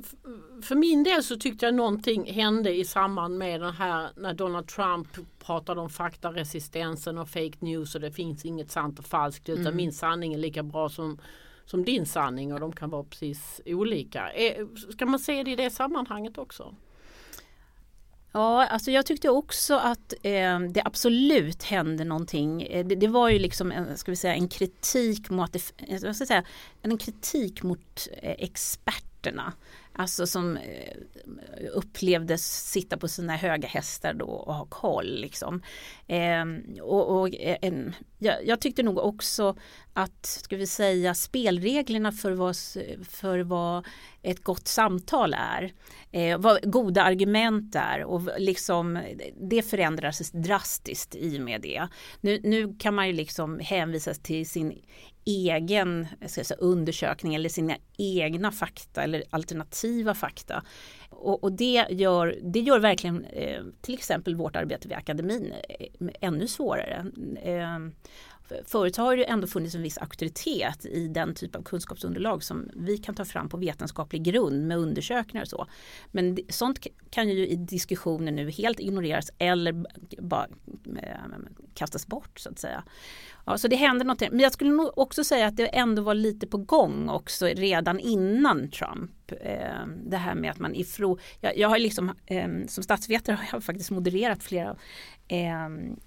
[0.61, 4.67] för min del så tyckte jag någonting hände i samband med den här när Donald
[4.67, 5.07] Trump
[5.39, 9.75] pratade om faktaresistensen och fake news och det finns inget sant och falskt utan mm.
[9.75, 11.19] min sanning är lika bra som,
[11.65, 14.31] som din sanning och de kan vara precis olika.
[14.91, 16.75] Ska man se det i det sammanhanget också?
[18.35, 22.61] Ja, alltså jag tyckte också att eh, det absolut hände någonting.
[22.63, 26.15] Eh, det, det, var ju liksom en, ska vi säga, en kritik mot, eh, jag
[26.15, 26.43] ska säga,
[26.81, 29.53] en kritik mot eh, experterna.
[29.97, 30.97] Alltså som eh,
[31.73, 35.21] upplevdes sitta på sina höga hästar då och ha koll.
[35.21, 35.62] Liksom.
[36.08, 36.45] Eh,
[36.81, 39.55] och, och eh, en, jag, jag, tyckte nog också
[39.93, 42.55] att, ska vi säga, spelreglerna för vad,
[43.10, 43.86] för vad
[44.21, 45.73] ett gott samtal är,
[46.12, 48.99] eh, vad goda argument är och liksom
[49.49, 51.88] det förändras drastiskt i och med det.
[52.21, 54.81] Nu, nu kan man ju liksom hänvisa till sin
[55.25, 60.63] egen säga, undersökning eller sina egna fakta eller alternativa fakta.
[61.09, 66.07] Och, och det, gör, det gör verkligen eh, till exempel vårt arbete vid akademin eh,
[66.21, 67.05] ännu svårare.
[67.43, 67.79] Eh,
[68.65, 72.97] Förut har det ändå funnits en viss auktoritet i den typ av kunskapsunderlag som vi
[72.97, 75.67] kan ta fram på vetenskaplig grund med undersökningar och så.
[76.12, 79.86] Men sånt kan ju i diskussioner nu helt ignoreras eller
[80.21, 80.47] bara
[81.01, 81.19] eh,
[81.73, 82.84] kastas bort så att säga.
[83.45, 84.29] Ja, så det händer någonting.
[84.31, 87.99] Men jag skulle nog också säga att det ändå var lite på gång också redan
[87.99, 89.31] innan Trump.
[89.41, 91.19] Eh, det här med att man ifrå...
[91.41, 94.75] Jag, jag har liksom eh, som statsvetare har jag faktiskt modererat flera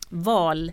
[0.08, 0.72] val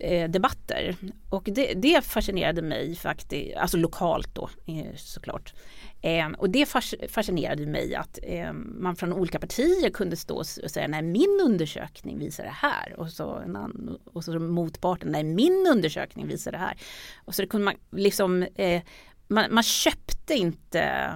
[0.00, 0.96] Eh, debatter.
[1.28, 5.54] Och det, det fascinerade mig faktiskt, alltså lokalt då eh, såklart.
[6.02, 6.66] Ehm, och det
[7.08, 12.18] fascinerade mig att ehm, man från olika partier kunde stå och säga nej min undersökning
[12.18, 16.76] visar det här och så, en och så motparten nej min undersökning visar det här.
[17.24, 18.82] Och så det kunde man liksom eh,
[19.28, 21.10] man, man köpte inte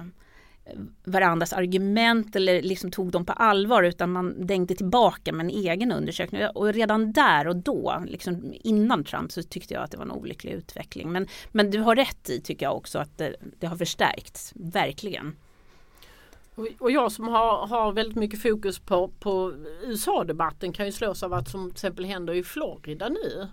[1.03, 5.91] varandras argument eller liksom tog dem på allvar utan man dängde tillbaka med en egen
[5.91, 6.41] undersökning.
[6.55, 10.11] Och redan där och då, liksom innan Trump, så tyckte jag att det var en
[10.11, 11.11] olycklig utveckling.
[11.11, 15.35] Men, men du har rätt i, tycker jag också, att det, det har förstärkts, verkligen.
[16.79, 21.33] Och jag som har, har väldigt mycket fokus på, på USA-debatten kan ju slås av
[21.33, 23.47] att som till exempel händer i Florida nu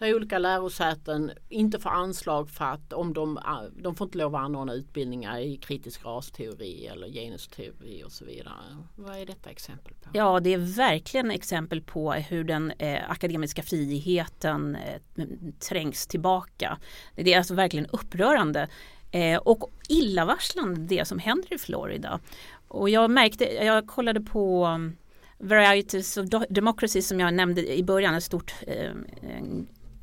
[0.00, 3.38] där olika lärosäten inte får anslag för att om de,
[3.82, 8.54] de får inte lov att anordna utbildningar i kritisk rasteori eller genusteori och så vidare.
[8.96, 10.10] Vad är detta exempel på?
[10.12, 15.24] Ja, det är verkligen exempel på hur den eh, akademiska friheten eh,
[15.68, 16.78] trängs tillbaka.
[17.14, 18.68] Det är alltså verkligen upprörande
[19.10, 22.20] eh, och illavarslande det som händer i Florida.
[22.68, 24.96] Och jag märkte, jag kollade på um,
[25.38, 28.90] Varieties of Democracy som jag nämnde i början, ett stort eh,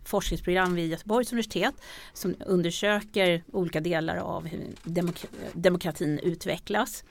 [0.08, 1.76] forskningsprogram vid Göteborgs universitet
[2.14, 7.04] som undersöker olika delar av hur demok demokratin utvecklas.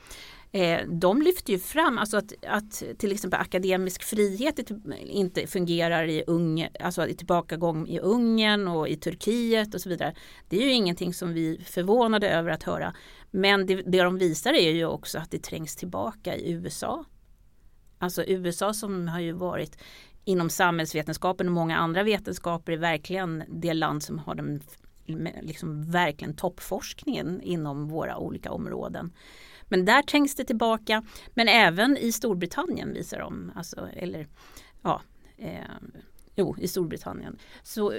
[0.52, 4.70] Eh, de lyfter ju fram alltså att, att till exempel akademisk frihet
[5.06, 10.14] inte fungerar i Ungern, alltså i tillbakagång i Ungern och i Turkiet och så vidare.
[10.48, 12.94] Det är ju ingenting som vi är förvånade över att höra.
[13.30, 17.04] Men det, det de visar är ju också att det trängs tillbaka i USA.
[17.98, 19.78] Alltså USA som har ju varit
[20.26, 24.60] inom samhällsvetenskapen och många andra vetenskaper är verkligen det land som har den
[25.42, 29.12] liksom verkligen toppforskningen inom våra olika områden.
[29.64, 31.04] Men där trängs det tillbaka.
[31.34, 34.26] Men även i Storbritannien visar de, alltså, eller
[34.82, 35.02] ja,
[35.36, 35.60] eh,
[36.36, 37.38] jo i Storbritannien.
[37.62, 37.94] Så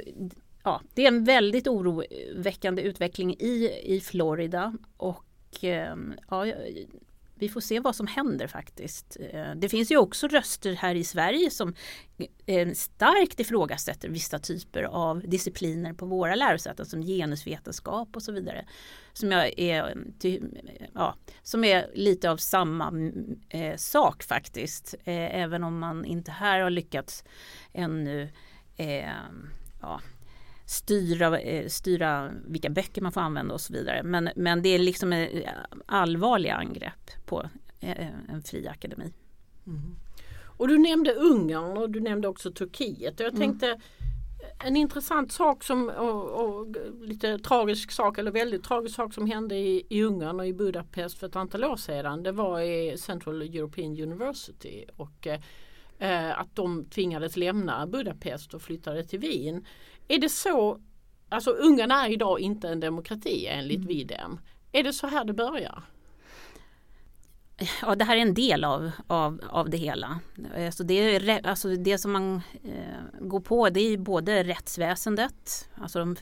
[0.63, 5.95] ja, det är en väldigt oroväckande utveckling i, i Florida och eh,
[6.29, 6.45] ja,
[7.39, 9.17] vi får se vad som händer faktiskt.
[9.19, 11.73] Eh, det finns ju också röster här i Sverige som
[12.45, 18.65] eh, starkt ifrågasätter vissa typer av discipliner på våra lärosäten som genusvetenskap och så vidare.
[19.13, 19.97] Som, jag är,
[20.93, 23.11] ja, som är lite av samma
[23.49, 24.95] eh, sak faktiskt.
[25.05, 27.23] även om man inte här har lyckats
[27.73, 28.29] ännu
[29.81, 30.01] ja,
[30.67, 34.03] styra, eh, styra vilka böcker man får använda och så vidare.
[34.03, 35.27] Men, men det är liksom
[35.85, 37.49] allvarliga angrepp på
[37.79, 39.13] eh, en fri akademi.
[39.67, 39.95] Mm.
[40.57, 43.19] Och du nämnde Ungern och du nämnde också Turkiet.
[43.19, 43.39] Jag mm.
[43.39, 43.81] tänkte mm.
[44.65, 49.55] en intressant sak som och, och, lite tragisk sak eller väldigt tragisk sak som hände
[49.55, 52.23] i, i Ungern och i Budapest för ett antal år sedan.
[52.23, 55.27] Det var i Central European University och
[55.99, 59.65] eh, att de tvingades lämna Budapest och flyttade till Wien.
[60.07, 60.79] Är det så,
[61.29, 63.87] alltså Ungern är idag inte en demokrati enligt mm.
[63.87, 64.39] Videm.
[64.71, 65.83] Är det så här det börjar?
[67.81, 70.19] Ja, det här är en del av, av, av det hela.
[70.55, 75.99] Alltså det, är, alltså det som man eh, går på det är både rättsväsendet, alltså
[75.99, 76.15] de,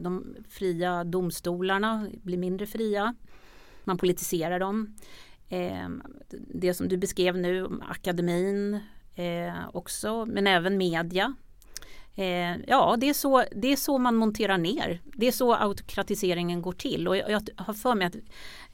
[0.00, 3.14] de fria domstolarna blir mindre fria.
[3.84, 4.96] Man politiserar dem.
[5.48, 5.88] Eh,
[6.54, 8.80] det som du beskrev nu, akademin
[9.14, 11.34] eh, också, men även media
[12.16, 15.00] Eh, ja, det är, så, det är så man monterar ner.
[15.04, 17.08] Det är så autokratiseringen går till.
[17.08, 18.16] Och jag, jag har för mig att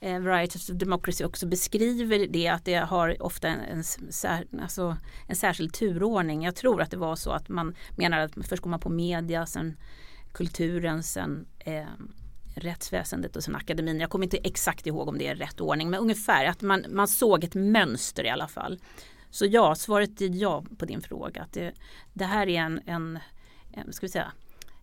[0.00, 3.60] eh, Varieties of Democracy också beskriver det att det har ofta en,
[4.24, 4.96] en, alltså
[5.26, 6.44] en särskild turordning.
[6.44, 9.46] Jag tror att det var så att man menar att först går man på media,
[9.46, 9.76] sen
[10.32, 11.86] kulturen, sen eh,
[12.54, 14.00] rättsväsendet och sen akademin.
[14.00, 17.08] Jag kommer inte exakt ihåg om det är rätt ordning men ungefär att man, man
[17.08, 18.78] såg ett mönster i alla fall.
[19.36, 21.42] Så ja, svaret är ja på din fråga.
[21.42, 21.72] Att det,
[22.12, 23.18] det här är en, en,
[23.72, 24.32] en, ska vi säga,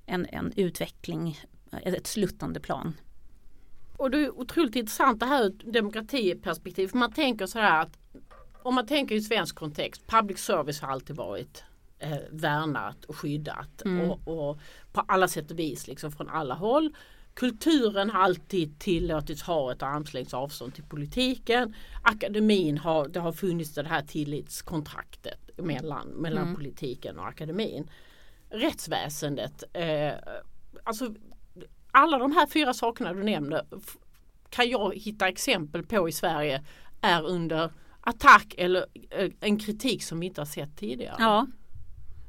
[0.06, 1.40] en, en utveckling,
[1.72, 2.94] ett sluttande plan.
[3.98, 6.88] Och det är otroligt intressant det här ur demokratiperspektiv.
[6.88, 7.98] För man tänker så här att
[8.64, 11.64] om man tänker i svensk kontext, public service har alltid varit
[12.00, 14.12] eh, värnat och skyddat Mm.
[14.12, 14.60] och, och
[14.92, 16.96] på alla sätt och vis liksom från alla håll.
[17.34, 21.76] Kulturen har alltid tillåtits ha ett armslängds avstånd till politiken.
[22.02, 26.56] Akademin har, det har funnits det här tillitskontraktet mellan, mellan Mm.
[26.56, 27.90] politiken och akademin.
[28.50, 30.14] Rättsväsendet, eh,
[30.84, 31.14] alltså
[31.92, 33.66] alla de här fyra sakerna du nämnde
[34.50, 36.64] kan jag hitta exempel på i Sverige
[37.02, 41.16] är under attack eller eh, en kritik som vi inte har sett tidigare.
[41.20, 41.48] Ja,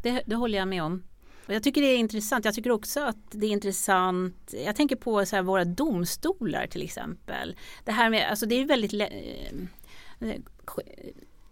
[0.02, 1.02] det, det håller jag med om.
[1.46, 2.44] Och jag tycker det är intressant.
[2.44, 4.54] Jag tycker också att det är intressant.
[4.64, 7.56] Jag tänker på så här, våra domstolar till exempel.
[7.84, 10.36] Det här med, alltså det är väldigt eh,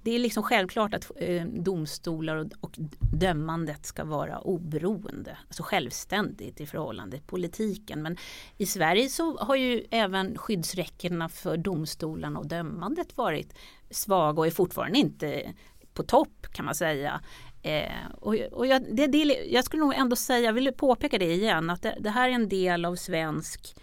[0.02, 2.74] det är liksom självklart att eh, domstolar och, och
[3.12, 8.02] dömandet ska vara oberoende, alltså självständigt i förhållande till politiken.
[8.02, 8.16] Men
[8.56, 13.54] i Sverige så har ju även skyddsräckena för domstolarna och dömandet varit
[13.90, 15.52] svaga och är fortfarande inte
[15.94, 17.20] på topp kan man säga.
[17.62, 19.18] Eh, och och jag, det, det,
[19.50, 22.32] jag skulle nog ändå säga, jag vill påpeka det igen, att det, det här är
[22.32, 23.76] en del av svensk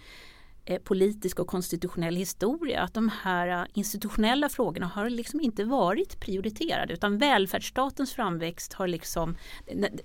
[0.65, 2.81] eh, politisk och konstitutionell historia.
[2.81, 8.87] Att de här eh, institutionella frågorna har liksom inte varit prioriterade utan välfärdsstatens framväxt har
[8.87, 9.37] liksom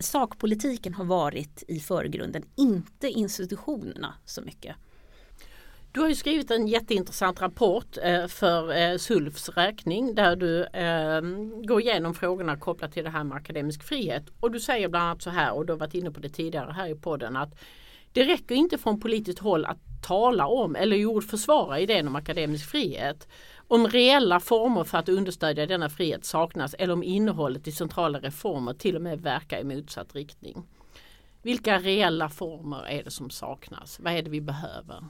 [0.00, 4.76] sakpolitiken har varit i förgrunden, inte institutionerna så mycket.
[5.94, 11.66] Du har ju skrivit en jätteintressant rapport eh, för eh, SULFs räkning där du ehm,
[11.66, 14.24] går igenom frågorna kopplat till det här med akademisk frihet.
[14.40, 16.72] Och du säger bland annat så här, och du har varit inne på det tidigare
[16.72, 17.54] här i podden, att
[18.12, 22.70] det räcker inte från politiskt håll att tala om eller jo, försvara idén om akademisk
[22.70, 23.28] frihet.
[23.68, 28.74] Om reella former för att understödja denna frihet saknas eller om innehållet i centrala reformer
[28.74, 30.66] till och med verkar i motsatt riktning.
[31.42, 34.00] Vilka reella former är det som saknas?
[34.00, 35.04] Vad är det vi behöver?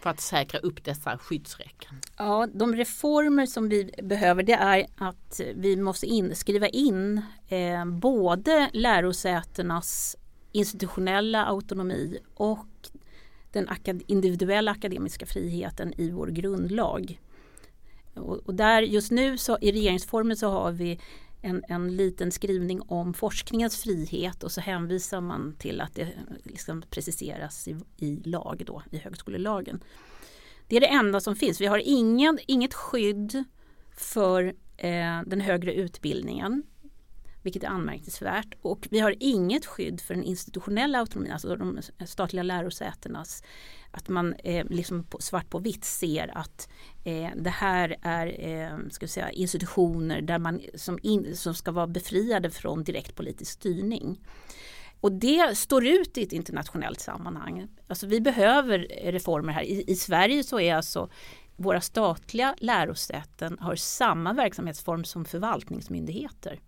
[0.00, 1.94] För att säkra upp dessa skyddsräcken?
[2.16, 7.84] Ja, de reformer som vi behöver det är att vi måste in, skriva in eh,
[7.84, 10.16] både lärosätenas
[10.52, 12.66] institutionella autonomi och
[13.52, 17.20] den akad individuella akademiska friheten i vår grundlag.
[18.14, 21.00] Och, och där just nu så i regeringsformen så har vi
[21.42, 26.08] en, en liten skrivning om forskningens frihet och så hänvisar man till att det
[26.42, 29.80] liksom preciseras i, i lag då, i högskolelagen.
[30.68, 31.60] Det är det enda som finns.
[31.60, 33.44] Vi har ingen, inget skydd
[33.96, 34.44] för
[34.76, 36.62] eh, den högre utbildningen,
[37.42, 38.54] vilket är anmärkningsvärt.
[38.62, 43.42] Och vi har inget skydd för den institutionella autonomin, alltså de statliga lärosätenas
[43.90, 46.68] att man eh, liksom på, svart på vitt ser att
[47.08, 51.86] eh, det här är eh, ska säga, institutioner där man, som, in, som ska vara
[51.86, 54.20] befriade från direkt politisk styrning.
[55.00, 57.68] Och det står ut i ett internationellt sammanhang.
[57.88, 58.78] Alltså vi behöver
[59.12, 59.62] reformer här.
[59.62, 61.10] I, i Sverige så är alltså
[61.56, 66.60] våra statliga lärosäten har samma verksamhetsform som förvaltningsmyndigheter.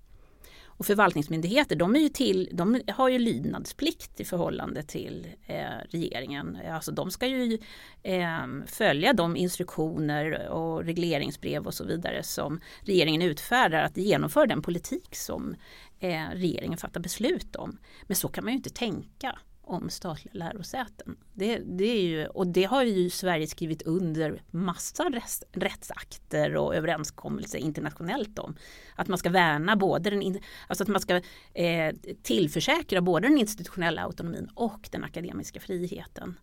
[0.81, 6.59] Och förvaltningsmyndigheter de, är ju till, de har ju lydnadsplikt i förhållande till eh, regeringen.
[6.71, 7.59] Alltså de ska ju
[8.03, 14.63] eh, följa de instruktioner och regleringsbrev och så vidare som regeringen utfärdar att genomföra den
[14.63, 15.55] politik som
[15.99, 17.79] eh, regeringen fattar beslut om.
[18.07, 21.17] Men så kan man ju inte tänka om statliga lärosäten.
[21.35, 26.75] Det, det är ju, och det har ju Sverige skrivit under massa res, rättsakter och
[26.75, 28.57] överenskommelser internationellt om.
[28.95, 31.21] Att man ska värna både den, alltså att man ska
[31.55, 36.39] eh, tillförsäkra både den institutionella autonomin och den akademiska friheten.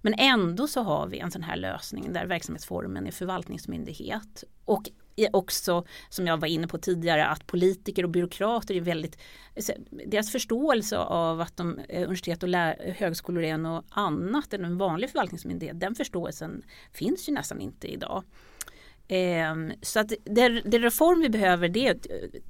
[0.00, 4.90] Men ändå så har vi en sån här lösning där verksamhetsformen är förvaltningsmyndighet och
[5.32, 9.18] också, som jag var inne på tidigare, att politiker och byråkrater är väldigt,
[9.90, 14.78] deras förståelse av att de, eh, universitet och lär, högskolor är något annat än en
[14.78, 18.24] vanlig förvaltningsmyndighet, den förståelsen finns ju nästan inte idag.
[19.08, 21.98] Ehm, så att det, det reform vi behöver det är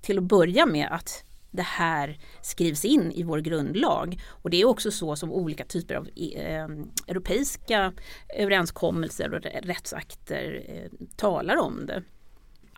[0.03, 4.21] till att börja med att det här skrivs in i vår grundlag.
[4.29, 7.93] Och det är också så som olika typer av eh, ehm, europeiska
[8.37, 12.03] överenskommelser och rättsakter eh, talar om det.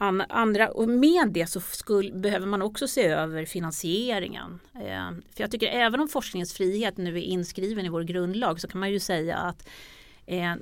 [0.03, 4.61] Andra, och med det så skulle, behöver man också se över finansieringen.
[4.75, 8.69] Eh, för jag tycker även om forskningens frihet nu är inskriven i vår grundlag så
[8.69, 9.69] kan man ju säga att
[10.27, 10.55] eh,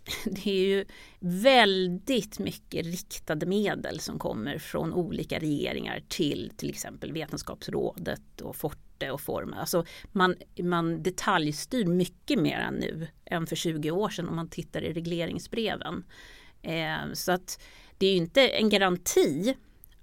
[0.24, 0.84] det är ju
[1.20, 9.10] väldigt mycket riktade medel som kommer från olika regeringar till till exempel Vetenskapsrådet och Forte
[9.10, 9.56] och forma.
[9.56, 14.82] Alltså man, man detaljstyr mycket mer nu än för 20 år sedan om man tittar
[14.82, 16.04] i regleringsbreven.
[16.62, 17.60] Eh, så att
[18.00, 19.54] det är ju inte en garanti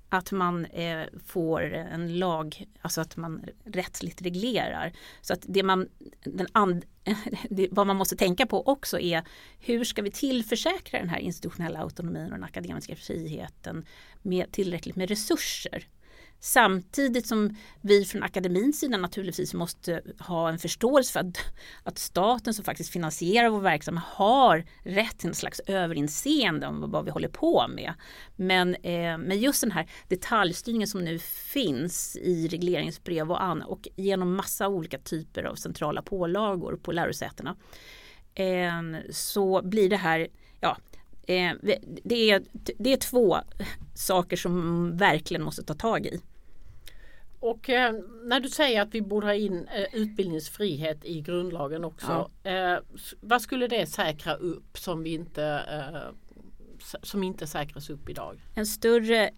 [0.10, 4.94] att man eh, får en lag, alltså att man rättsligt reglerar.
[5.22, 5.90] Så att det man,
[6.24, 6.86] den and,
[7.50, 9.24] det, vad man måste tänka på också är
[9.60, 13.86] hur ska vi tillförsäkra den här institutionella autonomin och den akademiska friheten
[14.22, 15.88] med tillräckligt med resurser.
[16.40, 21.38] Samtidigt som vi från akademins sida naturligtvis måste ha en förståelse för att,
[21.84, 27.06] att staten som faktiskt finansierar vår verksamhet har rätt till en slags överinseende om vad
[27.06, 27.94] vi håller på med.
[28.36, 33.88] Men, eh, men just den här detaljstyrningen som nu finns i regleringsbrev och, an, och
[33.96, 37.56] genom massa olika typer av centrala pålagor på lärosätena
[38.36, 38.82] eh,
[39.12, 40.28] så blir det här
[40.60, 40.78] ja,
[41.28, 41.54] Eh,
[42.04, 42.44] det, är,
[42.78, 43.38] det är två
[43.96, 46.22] saker som verkligen måste ta tag i.
[47.40, 52.30] Och eh, när du säger att vi borde ha in eh, utbildningsfrihet i grundlagen också.
[52.44, 52.52] Ja.
[52.52, 52.80] Eh,
[53.22, 55.64] vad skulle det säkra upp som vi inte
[57.04, 58.40] som inte säkras upp idag?
[58.56, 59.30] En större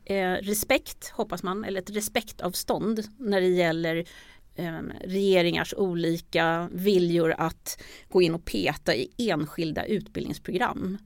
[0.41, 4.05] respekt hoppas man, eller ett respektavstånd när det gäller
[5.01, 10.97] regeringars olika viljor att gå in och peta i enskilda utbildningsprogram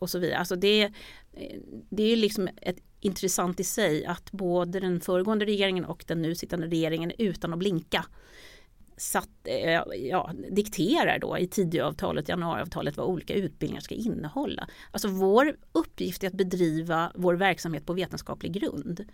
[0.00, 0.38] och så vidare.
[0.38, 5.84] Alltså det, eh, det är liksom ett intressant i sig att både den föregående regeringen
[5.84, 8.06] och den nu sittande regeringen utan att blinka
[8.96, 14.68] satt, eh, ja, dikterar då i Tidöavtalet, januariavtalet vad olika utbildningar ska innehålla.
[14.90, 19.04] Alltså vår uppgift är att bedriva vår verksamhet på vetenskaplig grund.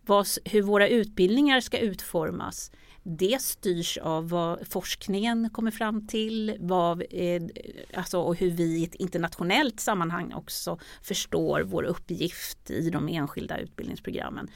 [0.00, 2.72] Vad, hur våra utbildningar ska utformas
[3.06, 7.42] det styrs av vad forskningen kommer fram till vad, eh,
[7.94, 13.58] alltså, och hur vi i ett internationellt sammanhang också förstår vår uppgift i de enskilda
[13.58, 14.50] utbildningsprogrammen.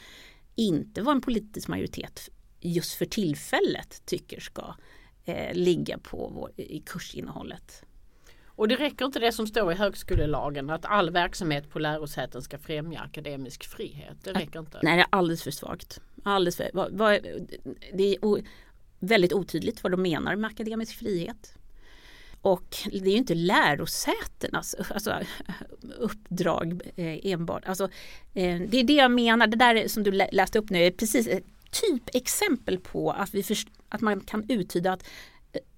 [0.54, 2.28] Inte vad en politisk majoritet
[2.60, 4.74] just för tillfället tycker ska
[5.24, 7.84] eh, ligga på vår, i kursinnehållet.
[8.58, 12.58] Och det räcker inte det som står i högskolelagen att all verksamhet på lärosäten ska
[12.58, 14.16] främja akademisk frihet.
[14.24, 14.78] Det räcker inte.
[14.82, 16.00] Nej, det är alldeles för svagt.
[16.22, 17.20] Alldeles för, vad, vad,
[17.94, 18.38] det är o,
[18.98, 21.54] väldigt otydligt vad de menar med akademisk frihet.
[22.42, 25.18] Och det är ju inte lärosätenas alltså,
[25.98, 27.64] uppdrag eh, enbart.
[27.66, 27.84] Alltså,
[28.34, 31.28] eh, det är det jag menar, det där som du läste upp nu är precis
[31.28, 35.04] ett typexempel på att, vi först, att man kan uttyda att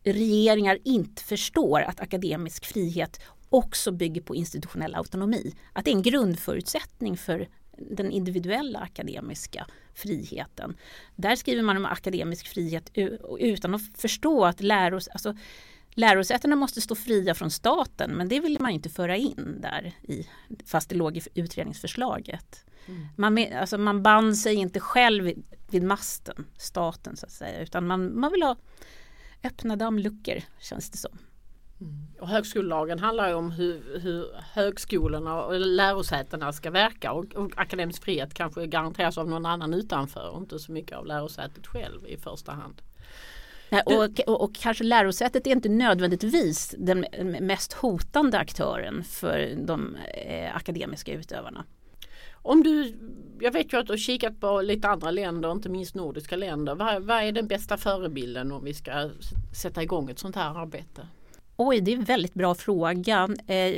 [0.04, 5.54] regeringar inte förstår att akademisk frihet också bygger på institutionell autonomi.
[5.72, 7.48] Att det är en grundförutsättning för
[7.78, 10.76] den individuella akademiska friheten.
[11.16, 12.90] Där skriver man om akademisk frihet
[13.38, 15.36] utan att förstå att läros, alltså,
[15.90, 20.26] lärosätena måste stå fria från staten men det vill man inte föra in där i,
[20.66, 22.64] fast det låg i utredningsförslaget.
[22.86, 23.06] Mm.
[23.16, 25.32] Man, alltså man band sig inte själv
[25.70, 28.56] vid, masten, staten så att säga, utan man, man vill ha
[29.44, 31.18] öppna dammluckor känns det som.
[31.80, 32.06] Mm.
[32.20, 38.04] Och högskolelagen handlar ju om hur, hur högskolorna och lärosätena ska verka och, och akademisk
[38.04, 42.16] frihet kanske garanteras av någon annan utanför och inte så mycket av lärosätet själv i
[42.16, 42.82] första hand.
[43.70, 47.06] Nej, och, och, och, kanske lärosätet är inte nödvändigtvis den
[47.40, 51.64] mest hotande aktören för de eh, akademiska utövarna.
[52.42, 52.94] Om du,
[53.40, 56.74] jag vet ju att du har kikat på lite andra länder, inte minst nordiska länder.
[56.74, 59.10] Vad, vad är den bästa förebilden om vi ska
[59.62, 61.08] sätta igång ett sånt här arbete?
[61.62, 63.28] Oj, det är en väldigt bra fråga.
[63.46, 63.74] Eh,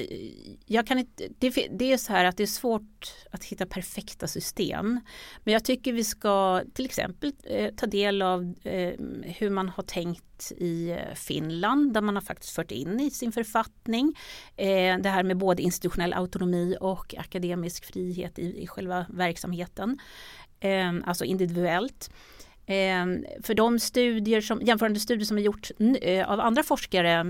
[0.67, 4.27] jag kan inte, det, det, är så här att det är svårt att hitta perfekta
[4.27, 5.01] system.
[5.45, 9.83] Men jag tycker vi ska till exempel eh, ta del av eh, hur man har
[9.83, 14.19] tänkt i Finland där man har faktiskt fört in i sin författning
[15.03, 19.99] det här med både institutionell autonomi och akademisk frihet i, i själva verksamheten.
[21.05, 22.11] Alltså individuellt.
[22.73, 25.71] Ehm, för de studier som, jämförande studier som är gjort
[26.03, 27.25] eh, av andra forskare,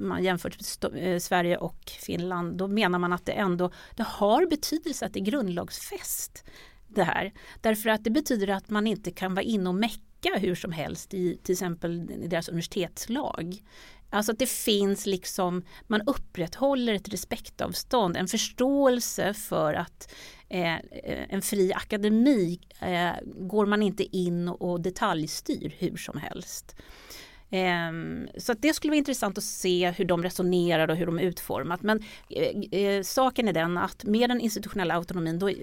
[0.00, 0.58] man jämfört
[0.96, 5.20] eh, Sverige och Finland, då menar man att det ändå det har betydelse att det
[5.20, 6.44] är grundlagsfäst
[6.88, 7.32] det här.
[7.60, 11.14] Därför att det betyder att man inte kan vara inne och mecka hur som helst
[11.14, 13.62] i till exempel i deras universitetslag.
[14.14, 20.14] Alltså att det finns liksom, man upprätthåller ett respektavstånd, en förståelse för att
[20.48, 20.80] eh, eh
[21.28, 26.76] en fri akademi eh, går man inte in och detaljstyr hur som helst.
[27.50, 31.18] Ehm, så att det skulle vara intressant att se hur de resonerar och hur de
[31.18, 31.82] är utformat.
[31.82, 35.54] Men eh, eh, saken är den att med den institutionella autonomin då eh,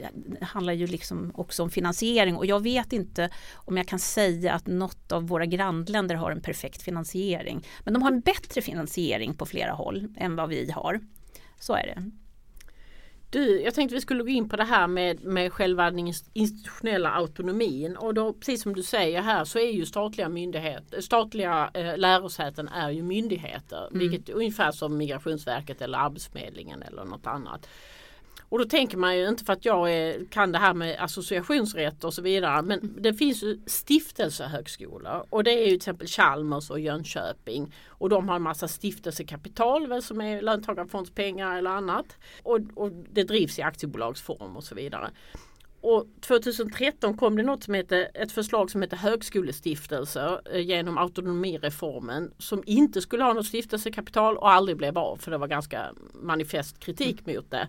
[0.41, 4.67] handlar ju liksom också om finansiering och jag vet inte om jag kan säga att
[4.67, 7.67] något av våra grannländer har en perfekt finansiering.
[7.83, 10.99] Men de har en bättre finansiering på flera håll än vad vi har.
[11.59, 12.11] Så är det.
[13.31, 17.11] Du, jag tänkte vi skulle gå in på det här med, med själva den institutionella
[17.11, 21.97] autonomin och då precis som du säger här så är ju statliga myndigheter, statliga eh,
[21.97, 23.99] lärosäten är ju myndigheter, mm.
[23.99, 27.67] vilket är ungefär som Migrationsverket eller Arbetsförmedlingen eller något annat.
[28.51, 32.03] Och då tänker man ju inte för att jag är, kan det här med associationsrätt
[32.03, 36.69] och så vidare men det finns ju stiftelsehögskolor och det är ju till exempel Chalmers
[36.69, 42.59] och Jönköping och de har en massa stiftelsekapital väl, som är löntagarfondspengar eller annat och,
[42.75, 45.09] och det drivs i aktiebolagsform och så vidare.
[45.81, 52.33] Och 2013 kom det något som heter, ett förslag som heter högskolestiftelser eh, genom autonomireformen
[52.37, 56.79] som inte skulle ha något stiftelsekapital och aldrig blev av för det var ganska manifest
[56.79, 57.35] kritik mm.
[57.35, 57.67] mot det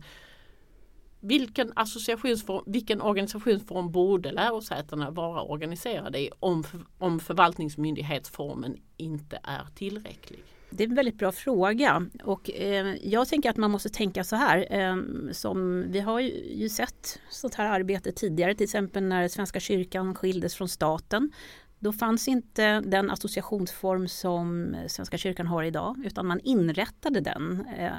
[1.22, 6.64] vilken associationsform, vilken organisationsform borde lärosätena vara organiserade i om,
[6.98, 10.44] om förvaltningsmyndighetsformen inte är tillräcklig?
[10.70, 14.36] Det är en väldigt bra fråga och eh, jag tänker att man måste tänka så
[14.36, 14.96] här eh,
[15.32, 20.14] som vi har ju, ju sett sånt här arbete tidigare till exempel när Svenska kyrkan
[20.14, 21.32] skildes från staten.
[21.78, 27.66] Då fanns inte den associationsform som Svenska kyrkan har idag utan man inrättade den.
[27.78, 27.92] Eh,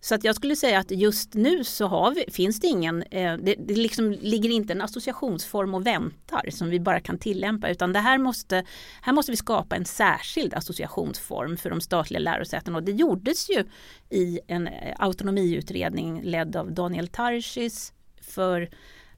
[0.00, 3.36] så att jag skulle säga att just nu så har vi, finns det ingen, eh,
[3.36, 7.92] det, det liksom ligger inte en associationsform och väntar som vi bara kan tillämpa utan
[7.92, 8.64] det här måste,
[9.02, 12.76] här måste vi skapa en särskild associationsform för de statliga lärosätena.
[12.76, 13.64] Och det gjordes ju
[14.10, 18.68] i en eh, autonomiutredning ledd av Daniel Tarschys för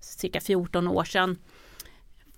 [0.00, 1.38] cirka 14 år sedan.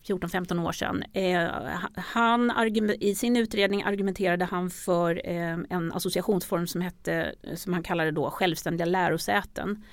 [0.06, 1.02] 14-15 år sedan.
[1.12, 1.48] Eh,
[1.94, 2.52] han,
[3.00, 8.30] I sin utredning argumenterade han för eh, en associationsform som hette, som han kallade då
[8.30, 9.84] självständiga lärosäten.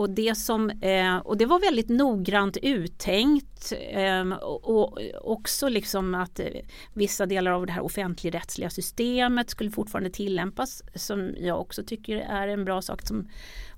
[0.00, 6.40] Och det, som, eh, och det var väldigt noggrant uttänkt eh, och, också liksom att
[6.40, 6.46] eh,
[6.94, 12.48] vissa delar av det här offentligrättsliga systemet skulle fortfarande tillämpas som jag också tycker är
[12.48, 13.28] en bra sak som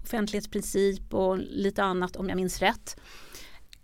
[0.02, 2.96] offentlighetsprincip och lite annat om jag minns rätt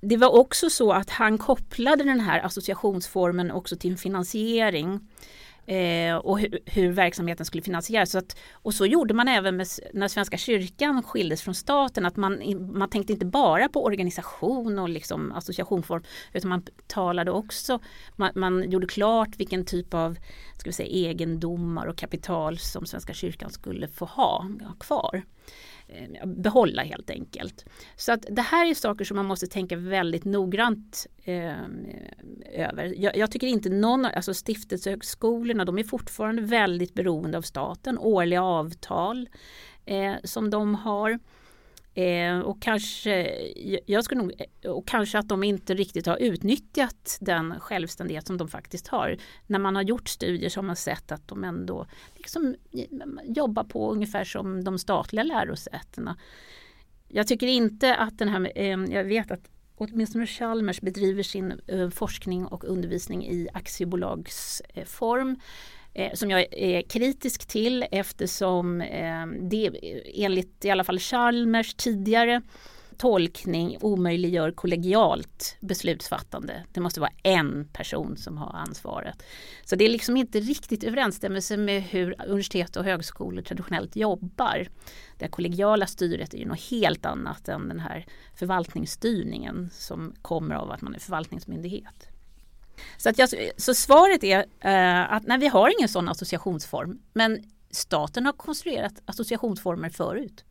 [0.00, 5.00] det var också så att han kopplade den här associationsformen också till finansiering
[5.66, 8.10] eh, och hur, hur, verksamheten skulle finansieras.
[8.10, 12.16] Så att, och så gjorde man även med, när Svenska kyrkan skildes från staten att
[12.16, 12.42] man,
[12.72, 17.78] man tänkte inte bara på organisation och liksom associationsform utan man talade också,
[18.16, 20.18] man, man gjorde klart vilken typ av
[20.58, 25.22] ska vi säga, egendomar och kapital som Svenska kyrkan skulle få ha, ha kvar.
[25.88, 27.64] Eh, behålla helt enkelt.
[27.96, 31.62] Så att det här är saker som man måste tänka väldigt noggrant eh,
[32.52, 32.94] över.
[32.96, 38.42] Jag, jag, tycker inte någon, alltså stiftelsehögskolorna de är fortfarande väldigt beroende av staten, årliga
[38.42, 39.28] avtal
[39.84, 41.18] eh, som de har.
[41.98, 43.30] Eh, och, kanske,
[43.86, 44.32] jag skulle nog,
[44.62, 49.16] eh, och kanske att de inte riktigt har utnyttjat den självständighet som de faktiskt har.
[49.46, 51.86] När man har gjort studier så har man sett att de ändå
[52.16, 52.86] liksom eh,
[53.24, 56.16] jobbar på ungefär som de statliga lärosätena.
[57.08, 61.90] Jag tycker inte att den här, eh, jag vet att åtminstone Chalmers bedriver sin eh,
[61.90, 65.30] forskning och undervisning i aktiebolagsform.
[65.30, 65.36] Eh,
[65.98, 69.70] Eh, som jag är kritisk till eftersom eh, det
[70.14, 72.42] enligt i alla fall Chalmers tidigare
[72.96, 76.64] tolkning omöjliggör kollegialt beslutsfattande.
[76.72, 79.22] Det måste vara en person som har ansvaret.
[79.64, 84.68] Så det är liksom inte riktigt överensstämmelse med hur universitet och högskolor traditionellt jobbar.
[85.18, 90.70] Det kollegiala styret är ju något helt annat än den här förvaltningsstyrningen som kommer av
[90.70, 92.08] att man är förvaltningsmyndighet.
[92.96, 96.98] Så, att jag, så svaret är eh, att nej, vi har ingen sån associationsform.
[97.12, 100.44] Men staten har konstruerat associationsformer förut.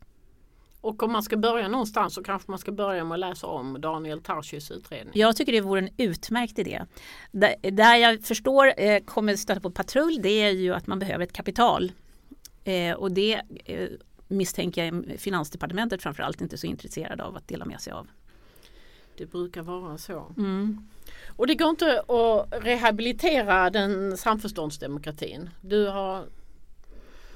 [0.80, 3.80] Och om man ska börja någonstans så kanske man ska börja med att läsa om
[3.80, 5.12] Daniel Tarschys utredning.
[5.14, 6.84] Jag tycker det vore en utmärkt idé.
[7.32, 11.24] Där, där jag förstår eh, kommer stöta på patrull det är ju att man behöver
[11.24, 11.92] ett kapital.
[12.64, 13.88] Eh, och det eh,
[14.28, 18.06] misstänker jag Finansdepartementet framförallt inte så intresserade av att dela med sig av.
[19.16, 20.32] Det brukar vara så.
[20.36, 20.88] Mm.
[21.26, 25.50] Och det går inte att rehabilitera den samförståndsdemokratin.
[25.60, 26.26] Du har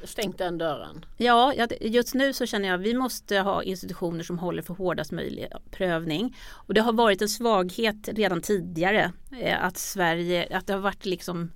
[0.04, 1.04] stängt den dörren.
[1.16, 5.12] Ja, just nu så känner jag att vi måste ha institutioner som håller för hårdast
[5.12, 6.36] möjliga prövning.
[6.50, 11.06] Och det har varit en svaghet redan tidigare eh, att Sverige, att det har varit
[11.06, 11.50] liksom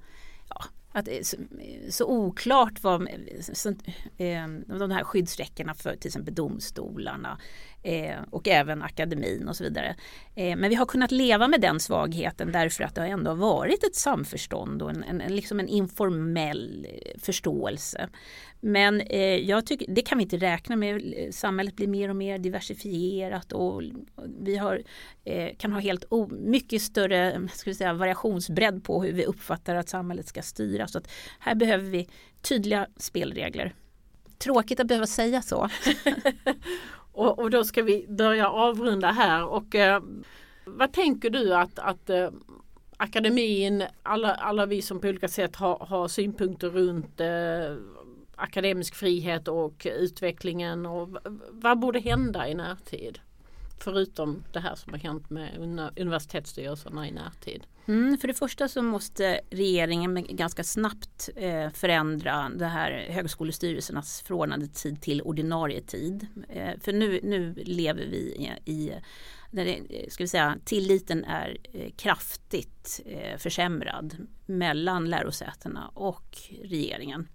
[0.96, 3.08] att eh, så, eh, så oklart vad
[3.52, 3.68] så,
[4.16, 4.48] eh,
[4.78, 7.38] de här skyddsräckena för till exempel domstolarna
[7.86, 9.96] eh, och även akademin och så vidare.
[10.34, 13.84] Eh, men vi har kunnat leva med den svagheten därför att det har ändå varit
[13.84, 18.08] ett samförstånd och en, en, en liksom en informell eh, förståelse.
[18.60, 21.02] Men eh, jag tycker, det kan vi inte räkna med.
[21.30, 23.82] Samhället blir mer och mer diversifierat och
[24.40, 24.82] vi har,
[25.24, 29.74] eh, kan ha helt o, mycket större ska vi säga, variationsbredd på hur vi uppfattar
[29.74, 30.92] att samhället ska styras.
[30.92, 31.08] Så att
[31.38, 32.08] här behöver vi
[32.42, 33.74] tydliga spelregler.
[34.38, 35.68] Tråkigt att behöva säga så.
[37.16, 40.02] Och, och då ska vi börja avrunda här och eh,
[40.64, 42.30] vad tänker du att, att eh,
[42.96, 47.76] akademin, alla, alla vi som på olika sätt har, har synpunkter runt eh,
[48.34, 51.08] akademisk frihet och utvecklingen och
[51.50, 53.18] vad borde hända i närtid?
[53.78, 55.58] Förutom det här som har hänt med
[55.96, 57.66] universitetsstyrelserna i närtid.
[57.88, 64.66] Mm, för det första så måste regeringen ganska snabbt eh, förändra det här högskolestyrelsernas förordnade
[64.66, 66.26] tid till ordinarie tid.
[66.48, 68.92] Eh, för nu, nu lever vi i, i
[69.50, 74.16] det, eh, ska vi säga, tilliten är eh, kraftigt eh, försämrad
[74.46, 77.28] mellan lärosätena och regeringen.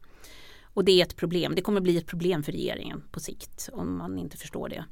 [0.74, 1.56] Och det är ett problem.
[1.56, 4.86] Det kommer bli ett problem för regeringen på sikt om man inte förstår det.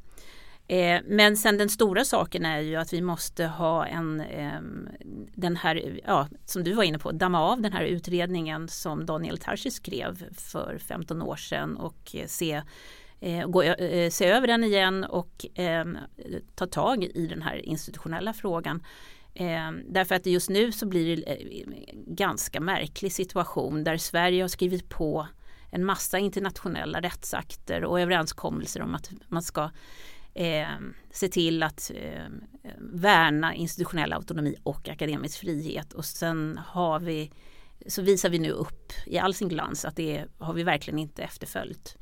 [0.70, 4.62] Eh, men sen den stora saken är ju att vi måste ha en, eh,
[5.36, 9.38] den här, ja, som du var inne på, damma av den här utredningen som Daniel
[9.38, 12.62] Tarschys skrev för 15 år sedan och eh, se,
[13.20, 15.98] eh, gå, eh, se över den igen och ehm,
[16.56, 18.84] ta tag i den här institutionella frågan.
[19.34, 21.74] Ehm, därför att just nu så blir det en
[22.16, 25.28] ganska märklig situation där Sverige har skrivit på
[25.72, 29.70] en massa internationella rättsakter och överenskommelser om att man ska
[30.34, 30.68] eh,
[31.12, 32.26] se till att eh,
[32.78, 37.32] värna institutionell autonomi och akademisk frihet och sen har vi
[37.88, 41.24] så visar vi nu upp i all sin glans att det har vi verkligen inte
[41.24, 41.98] efterföljt.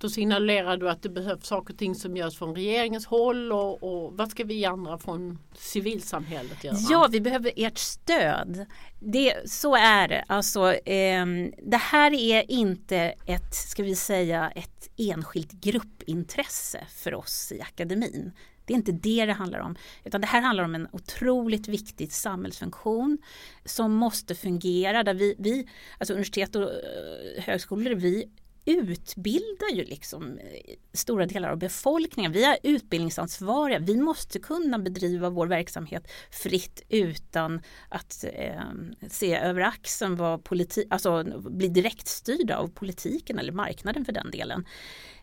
[0.00, 3.82] Då signalerar du att det behövs saker och ting som görs från regeringens håll och,
[3.82, 6.76] och vad ska vi andra från civilsamhället göra?
[6.90, 8.66] Ja, vi behöver ert stöd.
[9.00, 10.24] Det, så är det.
[10.28, 11.26] Alltså, eh,
[11.62, 12.96] det här är inte
[13.26, 18.32] ett, ska vi säga, ett enskilt gruppintresse för oss i akademin.
[18.64, 19.76] Det är inte det det handlar om.
[20.04, 23.18] Utan det här handlar om en otroligt viktig samhällsfunktion
[23.64, 25.02] som måste fungera.
[25.02, 25.68] Där vi, vi
[25.98, 28.28] alltså universitet och eh, högskolor, vi
[28.68, 32.32] utbildar ju liksom eh, stora delar av befolkningen.
[32.32, 33.78] Vi är utbildningsansvariga.
[33.78, 38.62] Vi måste kunna bedriva vår verksamhet fritt utan att eh,
[39.10, 44.64] se över axeln vad politi alltså bli direktstyrda av politiken eller marknaden för den delen.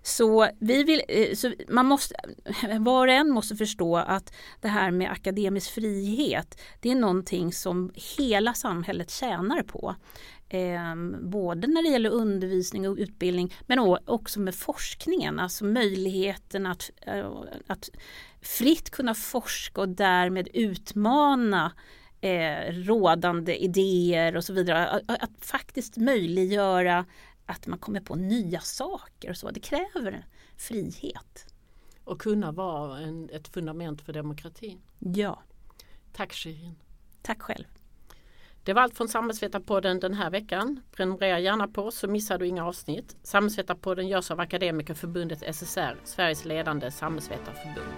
[0.06, 2.16] Så, vi vill, eh, så man måste,
[2.46, 7.54] eh, var och en måste förstå att det här med akademisk frihet det är någonting
[7.54, 9.96] som hela samhället tjänar på.
[10.50, 16.92] Eh, både när det gäller undervisning och utbildning men också med forskningen, alltså möjligheten att,
[17.02, 17.32] eh,
[17.68, 17.90] att
[18.42, 21.72] fritt kunna forska och därmed utmana
[22.22, 24.88] eh, rådande idéer och så vidare.
[24.88, 27.06] Att, att, faktiskt möjliggöra
[27.46, 29.52] att man kommer på nya saker och så.
[29.52, 30.26] Det kräver
[30.58, 31.46] frihet.
[32.04, 34.82] Och kunna vara en, ett fundament för demokratin.
[35.00, 35.44] Ja.
[36.14, 36.76] Tack Shirin.
[37.22, 37.66] Tack själv.
[38.66, 40.80] Det var allt från Samhällsvetarpodden den här veckan.
[40.96, 43.18] Prenumerera gärna på så missar du inga avsnitt.
[43.24, 47.96] Samhällsvetarpodden görs av Akademikerförbundet SSR, Sveriges ledande samhällsvetarförbund.